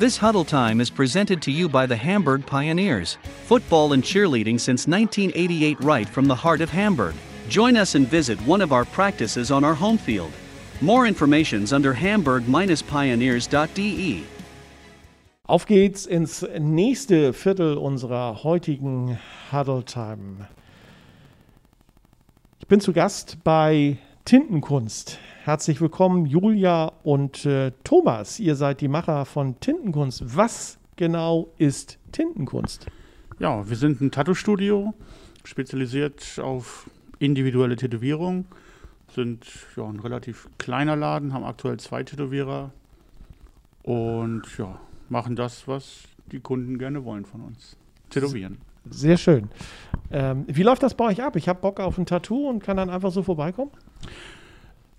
[0.00, 3.18] This Huddle Time is presented to you by the Hamburg Pioneers.
[3.46, 7.14] Football and cheerleading since 1988, right from the heart of Hamburg.
[7.48, 10.32] Join us and visit one of our practices on our home field.
[10.80, 14.22] More information's under hamburg-pioneers.de.
[15.46, 19.18] Auf geht's ins nächste Viertel unserer heutigen
[19.52, 20.48] Huddle Time.
[22.60, 25.18] Ich bin zu Gast bei Tintenkunst.
[25.42, 28.40] Herzlich willkommen, Julia und äh, Thomas.
[28.40, 30.34] Ihr seid die Macher von Tintenkunst.
[30.34, 32.86] Was genau ist Tintenkunst?
[33.38, 34.94] Ja, wir sind ein Tattoo-Studio,
[35.44, 36.88] spezialisiert auf
[37.24, 38.46] individuelle Tätowierung.
[39.14, 42.72] Sind ja, ein relativ kleiner Laden, haben aktuell zwei Tätowierer
[43.82, 47.76] und ja, machen das, was die Kunden gerne wollen von uns.
[48.10, 48.58] Tätowieren.
[48.90, 49.48] Sehr schön.
[50.10, 51.36] Ähm, wie läuft das bei euch ab?
[51.36, 53.70] Ich habe Bock auf ein Tattoo und kann dann einfach so vorbeikommen?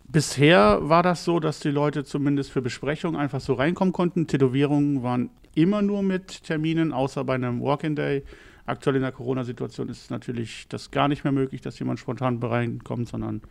[0.07, 4.27] Bisher war das so, dass die Leute zumindest für Besprechungen einfach so reinkommen konnten.
[4.27, 8.23] Tätowierungen waren immer nur mit Terminen, außer bei einem Walk-in-Day.
[8.65, 13.08] Aktuell in der Corona-Situation ist natürlich das gar nicht mehr möglich, dass jemand spontan reinkommt,
[13.08, 13.41] sondern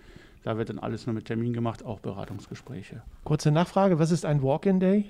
[0.43, 3.03] da wird dann alles nur mit Termin gemacht, auch Beratungsgespräche.
[3.23, 5.07] Kurze Nachfrage: Was ist ein Walk-in-Day?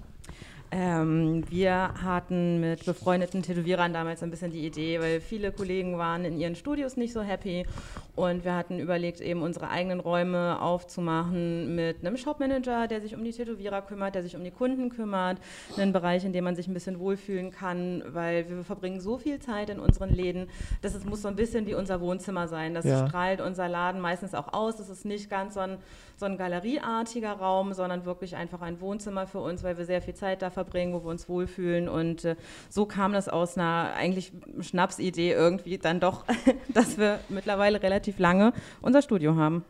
[0.72, 6.26] Ähm, wir hatten mit befreundeten Tätowierern damals ein bisschen die Idee, weil viele Kollegen waren
[6.26, 7.66] in ihren Studios nicht so happy
[8.16, 13.24] und wir hatten überlegt, eben unsere eigenen Räume aufzumachen mit einem Shopmanager, der sich um
[13.24, 15.38] die Tätowierer kümmert, der sich um die Kunden kümmert,
[15.78, 19.40] einen Bereich, in dem man sich ein bisschen wohlfühlen kann, weil wir verbringen so viel
[19.40, 20.50] Zeit in unseren Läden,
[20.82, 22.74] dass es muss so ein bisschen wie unser Wohnzimmer sein.
[22.74, 23.08] Das ja.
[23.08, 24.78] strahlt unser Laden meistens auch aus.
[24.78, 25.78] Das ist nicht ganz so ein
[26.18, 30.16] so ein galerieartiger Raum, sondern wirklich einfach ein Wohnzimmer für uns, weil wir sehr viel
[30.16, 31.88] Zeit da verbringen, wo wir uns wohlfühlen.
[31.88, 32.36] Und äh,
[32.70, 36.26] so kam das aus einer eigentlich Schnapsidee irgendwie dann doch,
[36.74, 39.64] dass wir mittlerweile relativ lange unser Studio haben.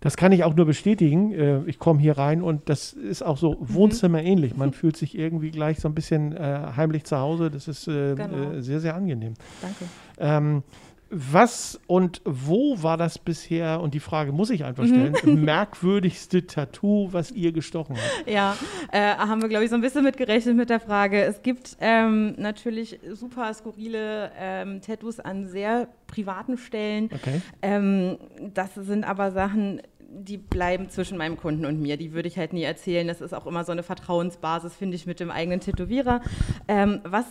[0.00, 1.32] Das kann ich auch nur bestätigen.
[1.32, 3.74] Äh, ich komme hier rein und das ist auch so mhm.
[3.74, 4.56] Wohnzimmerähnlich.
[4.56, 7.50] Man fühlt sich irgendwie gleich so ein bisschen äh, heimlich zu Hause.
[7.50, 8.60] Das ist äh, genau.
[8.60, 9.34] sehr, sehr angenehm.
[9.60, 9.84] Danke.
[10.18, 10.62] Ähm,
[11.10, 15.44] was und wo war das bisher, und die Frage muss ich einfach stellen, mhm.
[15.44, 18.30] merkwürdigste Tattoo, was ihr gestochen habt?
[18.30, 18.56] Ja,
[18.92, 21.22] äh, haben wir, glaube ich, so ein bisschen mit gerechnet mit der Frage.
[21.22, 27.10] Es gibt ähm, natürlich super skurrile ähm, Tattoos an sehr privaten Stellen.
[27.12, 27.42] Okay.
[27.60, 28.18] Ähm,
[28.54, 29.82] das sind aber Sachen,
[30.12, 31.96] die bleiben zwischen meinem Kunden und mir.
[31.96, 33.06] Die würde ich halt nie erzählen.
[33.06, 36.20] Das ist auch immer so eine Vertrauensbasis, finde ich, mit dem eigenen Tätowierer.
[36.66, 37.24] Ähm, was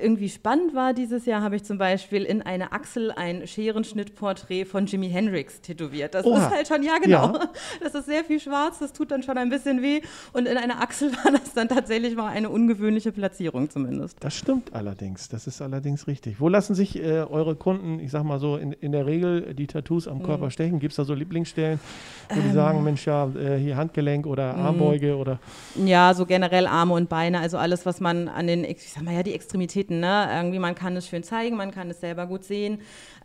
[0.00, 4.86] irgendwie spannend war dieses Jahr, habe ich zum Beispiel in eine Achsel ein Scherenschnittporträt von
[4.86, 6.14] Jimi Hendrix tätowiert.
[6.14, 6.38] Das Oha.
[6.38, 7.48] ist halt schon, ja genau, ja.
[7.80, 10.02] das ist sehr viel schwarz, das tut dann schon ein bisschen weh.
[10.32, 14.18] Und in einer Achsel war das dann tatsächlich mal eine ungewöhnliche Platzierung zumindest.
[14.20, 16.40] Das stimmt allerdings, das ist allerdings richtig.
[16.40, 19.66] Wo lassen sich äh, eure Kunden, ich sag mal so, in, in der Regel die
[19.66, 20.50] Tattoos am Körper mhm.
[20.50, 20.78] stechen?
[20.78, 21.80] Gibt es da so Lieblingsstellen?
[22.28, 24.66] Wo ähm, die sagen, Mensch, ja, äh, hier Handgelenk oder mhm.
[24.66, 25.38] Armbeuge oder.
[25.76, 29.14] Ja, so generell Arme und Beine, also alles, was man an den, ich sag mal
[29.14, 30.28] ja, die Extremitäten, ne?
[30.32, 32.80] Irgendwie, man kann es schön zeigen, man kann es selber gut sehen.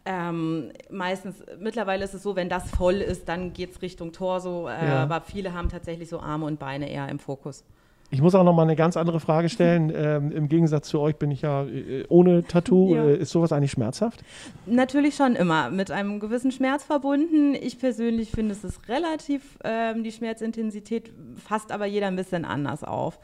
[0.06, 4.68] Ähm, meistens, mittlerweile ist es so, wenn das voll ist, dann geht es Richtung Torso,
[4.68, 5.04] äh, ja.
[5.04, 7.64] aber viele haben tatsächlich so Arme und Beine eher im Fokus.
[8.12, 9.94] Ich muss auch noch mal eine ganz andere Frage stellen.
[10.06, 12.96] Ähm, Im Gegensatz zu euch bin ich ja äh, ohne Tattoo.
[12.96, 13.06] Ja.
[13.06, 14.24] Äh, ist sowas eigentlich schmerzhaft?
[14.66, 15.70] Natürlich schon immer.
[15.70, 17.56] Mit einem gewissen Schmerz verbunden.
[17.56, 22.84] Ich persönlich finde, es ist relativ, ähm, die Schmerzintensität fasst aber jeder ein bisschen anders
[22.84, 23.20] auf.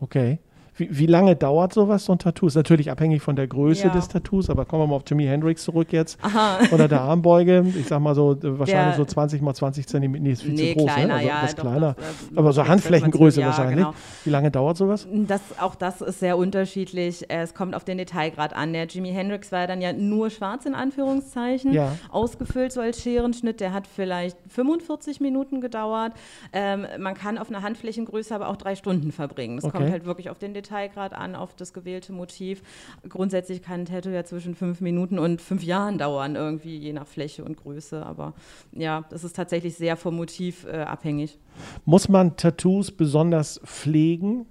[0.00, 0.38] Okay.
[0.76, 2.46] Wie, wie, lange dauert sowas, so ein Tattoo?
[2.46, 3.92] Ist natürlich abhängig von der Größe ja.
[3.92, 6.18] des Tattoos, aber kommen wir mal auf Jimi Hendrix zurück jetzt.
[6.22, 6.58] Aha.
[6.70, 7.64] Oder der Armbeuge.
[7.78, 10.22] Ich sag mal so, äh, wahrscheinlich der, so 20 mal 20 Zentimeter.
[10.22, 10.92] Nee, ist viel nee, zu groß, ne?
[10.92, 11.14] kleiner, ne?
[11.14, 11.94] also ja, etwas kleiner.
[11.94, 13.76] Doch, aber so Handflächengröße ja, wahrscheinlich.
[13.76, 13.94] Genau.
[14.24, 15.06] Wie lange dauert sowas?
[15.10, 17.24] Das, auch das ist sehr unterschiedlich.
[17.28, 18.74] Es kommt auf den Detailgrad an.
[18.74, 21.92] Der Jimi Hendrix war dann ja nur schwarz in Anführungszeichen, ja.
[22.10, 23.60] ausgefüllt so als Scherenschnitt.
[23.60, 26.12] Der hat vielleicht 45 Minuten gedauert.
[26.52, 29.56] Ähm, man kann auf einer Handflächengröße aber auch drei Stunden verbringen.
[29.56, 29.78] Es okay.
[29.78, 32.62] kommt halt wirklich auf den Detailgrad an, auf das gewählte Motiv.
[33.08, 37.06] Grundsätzlich kann ein Tattoo ja zwischen fünf Minuten und fünf Jahren dauern, irgendwie je nach
[37.06, 38.04] Fläche und Größe.
[38.04, 38.34] Aber
[38.72, 41.38] ja, das ist tatsächlich sehr vom Motiv äh, abhängig.
[41.84, 44.46] Muss man Tattoos besonders pflegen?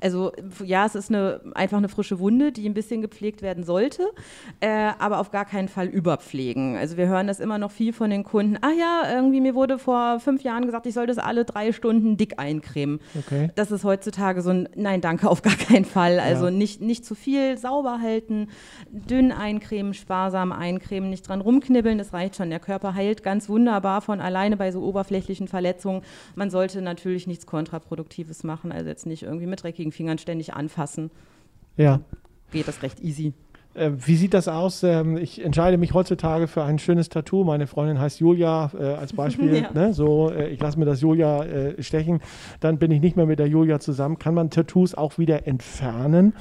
[0.00, 0.32] Also
[0.64, 4.08] ja, es ist eine, einfach eine frische Wunde, die ein bisschen gepflegt werden sollte,
[4.60, 6.76] äh, aber auf gar keinen Fall überpflegen.
[6.76, 8.56] Also wir hören das immer noch viel von den Kunden.
[8.60, 12.16] Ah ja, irgendwie mir wurde vor fünf Jahren gesagt, ich soll das alle drei Stunden
[12.16, 13.00] dick eincremen.
[13.18, 13.50] Okay.
[13.54, 16.20] Das ist heutzutage so ein Nein, danke, auf gar keinen Fall.
[16.20, 16.50] Also ja.
[16.50, 18.48] nicht, nicht zu viel, sauber halten,
[18.90, 22.50] dünn eincremen, sparsam eincremen, nicht dran rumknibbeln, das reicht schon.
[22.50, 26.02] Der Körper heilt ganz wunderbar von alleine bei so oberflächlichen Verletzungen.
[26.34, 31.10] Man sollte natürlich nichts Kontraproduktives machen, also jetzt nicht irgendwie mit dreckigen Fingern ständig anfassen.
[31.76, 32.00] Ja.
[32.50, 33.32] Geht das recht easy.
[33.74, 34.82] Äh, wie sieht das aus?
[34.82, 37.44] Ähm, ich entscheide mich heutzutage für ein schönes Tattoo.
[37.44, 39.54] Meine Freundin heißt Julia äh, als Beispiel.
[39.62, 39.70] ja.
[39.72, 39.94] ne?
[39.94, 42.20] So, äh, ich lasse mir das Julia stechen.
[42.58, 44.18] Dann bin ich nicht mehr mit der Julia zusammen.
[44.18, 46.34] Kann man Tattoos auch wieder entfernen?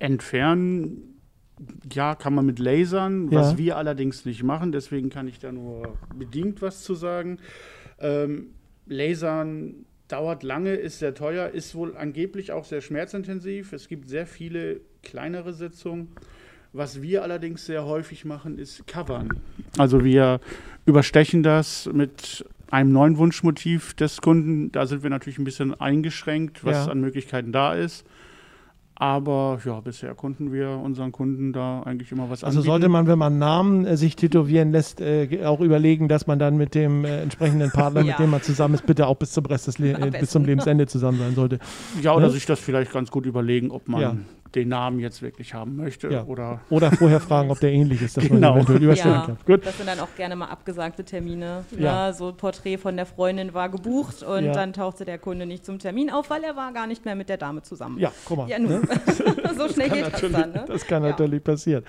[0.00, 1.12] Entfernen
[1.92, 3.40] ja, kann man mit Lasern, ja.
[3.40, 7.38] was wir allerdings nicht machen, deswegen kann ich da nur bedingt was zu sagen.
[8.00, 8.48] Ähm,
[8.86, 13.72] Lasern dauert lange, ist sehr teuer, ist wohl angeblich auch sehr schmerzintensiv.
[13.72, 16.08] Es gibt sehr viele kleinere Sitzungen.
[16.74, 19.28] Was wir allerdings sehr häufig machen, ist covern.
[19.76, 20.40] Also wir
[20.86, 24.72] überstechen das mit einem neuen Wunschmotiv des Kunden.
[24.72, 26.92] Da sind wir natürlich ein bisschen eingeschränkt, was ja.
[26.92, 28.06] an Möglichkeiten da ist.
[29.02, 32.70] Aber ja, bisher konnten wir unseren Kunden da eigentlich immer was Also anbieten.
[32.70, 36.56] sollte man, wenn man Namen äh, sich tätowieren lässt, äh, auch überlegen, dass man dann
[36.56, 38.06] mit dem äh, entsprechenden Partner, Ja.
[38.12, 40.44] mit dem man zusammen ist, bitte auch bis zum Rest des Le äh, bis zum.
[40.44, 41.58] Lebensende zusammen sein sollte.
[42.00, 42.30] Ja, oder Ne?
[42.32, 44.16] sich das vielleicht ganz gut überlegen, ob man Ja.
[44.54, 46.24] Den Namen jetzt wirklich haben möchte Ja.
[46.24, 48.50] oder Oder vorher fragen, ob der ähnlich ist, dass Genau.
[48.50, 49.36] man eventuell überstellen Ja, kann.
[49.46, 49.66] Gut.
[49.66, 51.64] das sind dann auch gerne mal abgesagte Termine.
[51.78, 52.08] Ja.
[52.08, 52.14] Ne?
[52.14, 54.52] So ein Porträt von der Freundin war gebucht und Ja.
[54.52, 57.28] dann tauchte der Kunde nicht zum Termin auf, weil er war gar nicht mehr mit
[57.28, 57.98] der Dame zusammen.
[57.98, 58.48] Ja, guck mal.
[58.48, 58.82] Ja, nun.
[59.58, 60.52] so schnell geht das dann.
[60.52, 60.64] Ne?
[60.66, 61.10] das kann Ja.
[61.10, 61.84] natürlich passieren.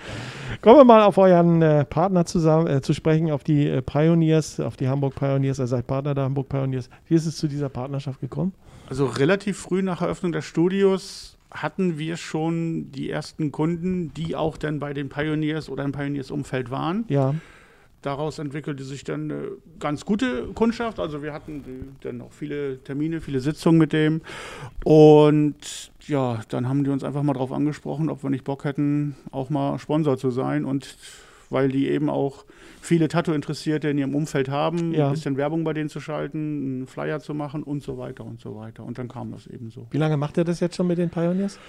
[0.62, 4.60] Kommen wir mal auf euren äh, Partner zusammen, äh, zu sprechen, auf die äh, Pioneers,
[4.60, 5.60] auf die Hamburg Pioneers.
[5.60, 6.90] Ihr seid Partner der Hamburg Pioneers.
[7.08, 8.54] Wie ist es zu dieser Partnerschaft gekommen?
[8.90, 14.58] Also relativ früh nach Eröffnung des Studios hatten wir schon die ersten Kunden, die auch
[14.58, 17.06] dann bei den Pioneers oder im Pioneers-Umfeld waren.
[17.08, 17.36] Ja,
[18.04, 21.00] Daraus entwickelte sich dann eine ganz gute Kundschaft.
[21.00, 24.22] Also wir hatten dann auch viele Termine, viele Sitzungen mit dem.
[24.84, 29.16] Und ja, dann haben die uns einfach mal drauf angesprochen, ob wir nicht Bock hätten,
[29.32, 30.66] auch mal Sponsor zu sein.
[30.66, 30.98] Und
[31.50, 32.44] weil die eben auch
[32.84, 35.08] viele Tattoo-Interessierte in ihrem Umfeld haben, Ja.
[35.08, 38.42] ein bisschen Werbung bei denen zu schalten, einen Flyer zu machen und so weiter und
[38.42, 38.84] so weiter.
[38.84, 39.88] Und dann kam das eben so.
[39.92, 41.60] wie lange macht ihr das jetzt schon mit den Pioneers?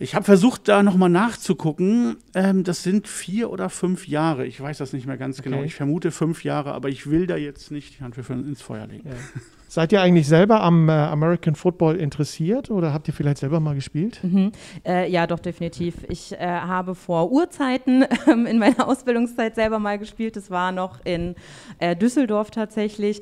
[0.00, 2.16] Ich habe versucht, da nochmal nachzugucken.
[2.34, 4.46] Ähm, das sind vier oder fünf Jahre.
[4.46, 5.56] Ich weiß das nicht mehr ganz genau.
[5.58, 5.66] Okay.
[5.66, 8.86] Ich vermute fünf Jahre, aber ich will da jetzt nicht die Hand für ins Feuer
[8.86, 9.08] legen.
[9.08, 9.14] Ja.
[9.70, 13.74] Seid ihr eigentlich selber am äh, American Football interessiert oder habt ihr vielleicht selber mal
[13.74, 14.18] gespielt?
[14.22, 14.52] Mhm.
[14.84, 15.94] Äh, ja, doch, definitiv.
[16.08, 20.36] Ich äh, habe vor Urzeiten ähm, in meiner Ausbildungszeit selber mal gespielt.
[20.36, 21.34] Das war noch in
[21.80, 23.20] äh, Düsseldorf tatsächlich.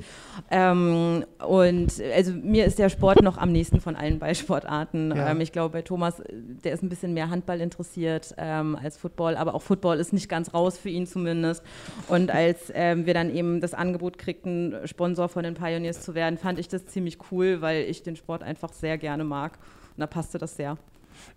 [0.49, 5.13] Ähm, und also mir ist der Sport noch am nächsten von allen Ballsportarten.
[5.13, 5.31] Ja.
[5.31, 6.21] Ähm, ich glaube, bei Thomas,
[6.63, 10.29] der ist ein bisschen mehr Handball interessiert ähm, als Football, aber auch Football ist nicht
[10.29, 11.61] ganz raus für ihn zumindest.
[12.07, 16.36] Und als ähm, wir dann eben das Angebot kriegten, Sponsor von den Pioneers zu werden,
[16.37, 19.53] fand ich das ziemlich cool, weil ich den Sport einfach sehr gerne mag.
[19.95, 20.77] Und da passte das sehr.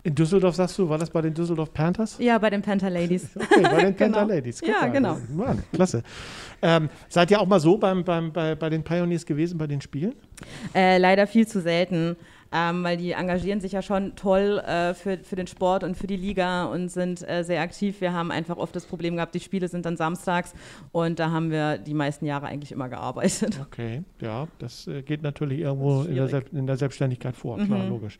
[0.03, 2.17] In Düsseldorf sagst du, war das bei den Düsseldorf Panthers?
[2.19, 3.29] Ja, bei den Panther Ladies.
[3.35, 4.27] Okay, bei den Panther Genau.
[4.27, 4.59] Ladies.
[4.59, 4.91] Guck Ja, mal.
[4.91, 5.17] genau.
[5.35, 6.03] Mann, klasse.
[6.61, 9.81] Ähm, seid ihr auch mal so beim, beim, bei, bei den Pioneers gewesen, bei den
[9.81, 10.13] Spielen?
[10.75, 12.15] Äh, leider viel zu selten,
[12.51, 16.07] ähm, weil die engagieren sich ja schon toll äh, für, für den Sport und für
[16.07, 18.01] die Liga und sind äh, sehr aktiv.
[18.01, 20.53] Wir haben einfach oft das Problem gehabt, die Spiele sind dann samstags
[20.91, 23.59] und da haben wir die meisten Jahre eigentlich immer gearbeitet.
[23.61, 27.89] Okay, ja, das äh, geht natürlich irgendwo in der, in der Selbstständigkeit vor, klar, Mhm.
[27.89, 28.17] logisch.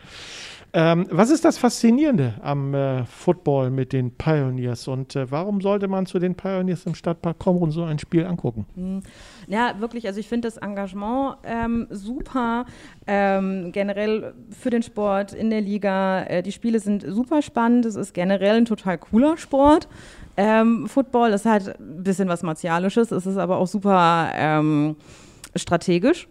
[0.74, 5.88] Ähm, was ist das Faszinierende am äh, Football mit den Pioneers und äh, warum sollte
[5.90, 9.02] man zu den Pioneers im Stadtpark kommen und so ein Spiel angucken?
[9.48, 10.08] Ja, wirklich.
[10.08, 12.66] Also ich finde das Engagement ähm, super.
[13.08, 13.72] Ähm,
[14.52, 16.24] für den Sport in der Liga.
[16.24, 17.86] Äh, die Spiele sind super spannend.
[17.86, 19.88] Es ist generell ein total cooler Sport.
[20.38, 23.12] Ähm, Football ist halt ein bisschen was Martialisches.
[23.12, 24.96] Es ist aber auch super ähm,
[25.56, 26.28] strategisch.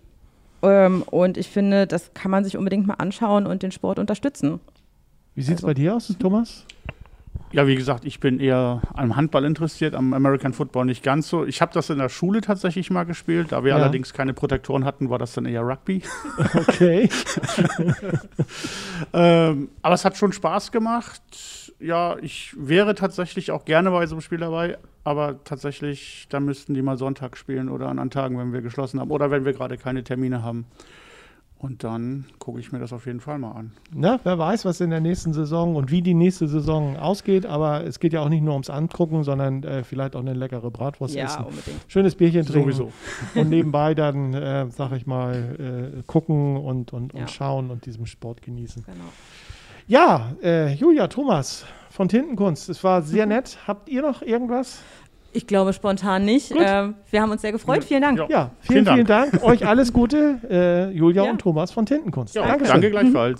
[0.62, 4.60] Ähm, und ich finde, das kann man sich unbedingt mal anschauen und den Sport unterstützen.
[5.34, 6.64] Wie sieht es Also- bei dir aus, Thomas?
[7.52, 11.44] Ja, wie gesagt, ich bin eher am Handball interessiert, am American Football nicht ganz so.
[11.44, 13.50] Ich habe das in der Schule tatsächlich mal gespielt.
[13.50, 13.76] Da wir Ja.
[13.76, 16.02] allerdings keine Protektoren hatten, war das dann eher Rugby.
[16.54, 17.08] Okay.
[19.12, 21.22] ähm, aber es hat schon Spaß gemacht.
[21.80, 26.74] Ja, ich wäre tatsächlich auch gerne bei so einem Spiel dabei, aber tatsächlich, da müssten
[26.74, 29.54] die mal Sonntag spielen oder an anderen Tagen, wenn wir geschlossen haben oder wenn wir
[29.54, 30.66] gerade keine Termine haben.
[31.62, 33.72] Und dann gucke ich mir das auf jeden Fall mal an.
[33.92, 37.84] Na, wer weiß, was in der nächsten Saison und wie die nächste Saison ausgeht, aber
[37.84, 41.14] es geht ja auch nicht nur ums Angucken, sondern äh, vielleicht auch eine leckere Bratwurst
[41.14, 41.44] ja, essen.
[41.44, 41.80] unbedingt.
[41.86, 42.72] Schönes Bierchen trinken.
[42.72, 42.92] Sowieso.
[43.38, 47.20] Und nebenbei dann, äh, sag ich mal, äh, gucken und, und, Ja.
[47.20, 48.82] und schauen und diesen Sport genießen.
[48.84, 49.04] Genau.
[49.86, 53.58] Ja, äh, Julia, Thomas von Tintenkunst, es war sehr nett.
[53.66, 54.80] Habt ihr noch irgendwas?
[55.32, 56.52] Ich glaube spontan nicht.
[56.58, 57.84] Ähm, wir haben uns sehr gefreut.
[57.84, 58.18] Vielen Dank.
[58.28, 58.50] Ja.
[58.60, 59.42] Vielen, Vielen vielen Dank.
[59.44, 61.30] Euch alles Gute, äh, Julia Ja.
[61.30, 62.34] und Thomas von Tintenkunst.
[62.34, 62.72] Ja, Dankeschön.
[62.72, 63.38] danke gleichfalls.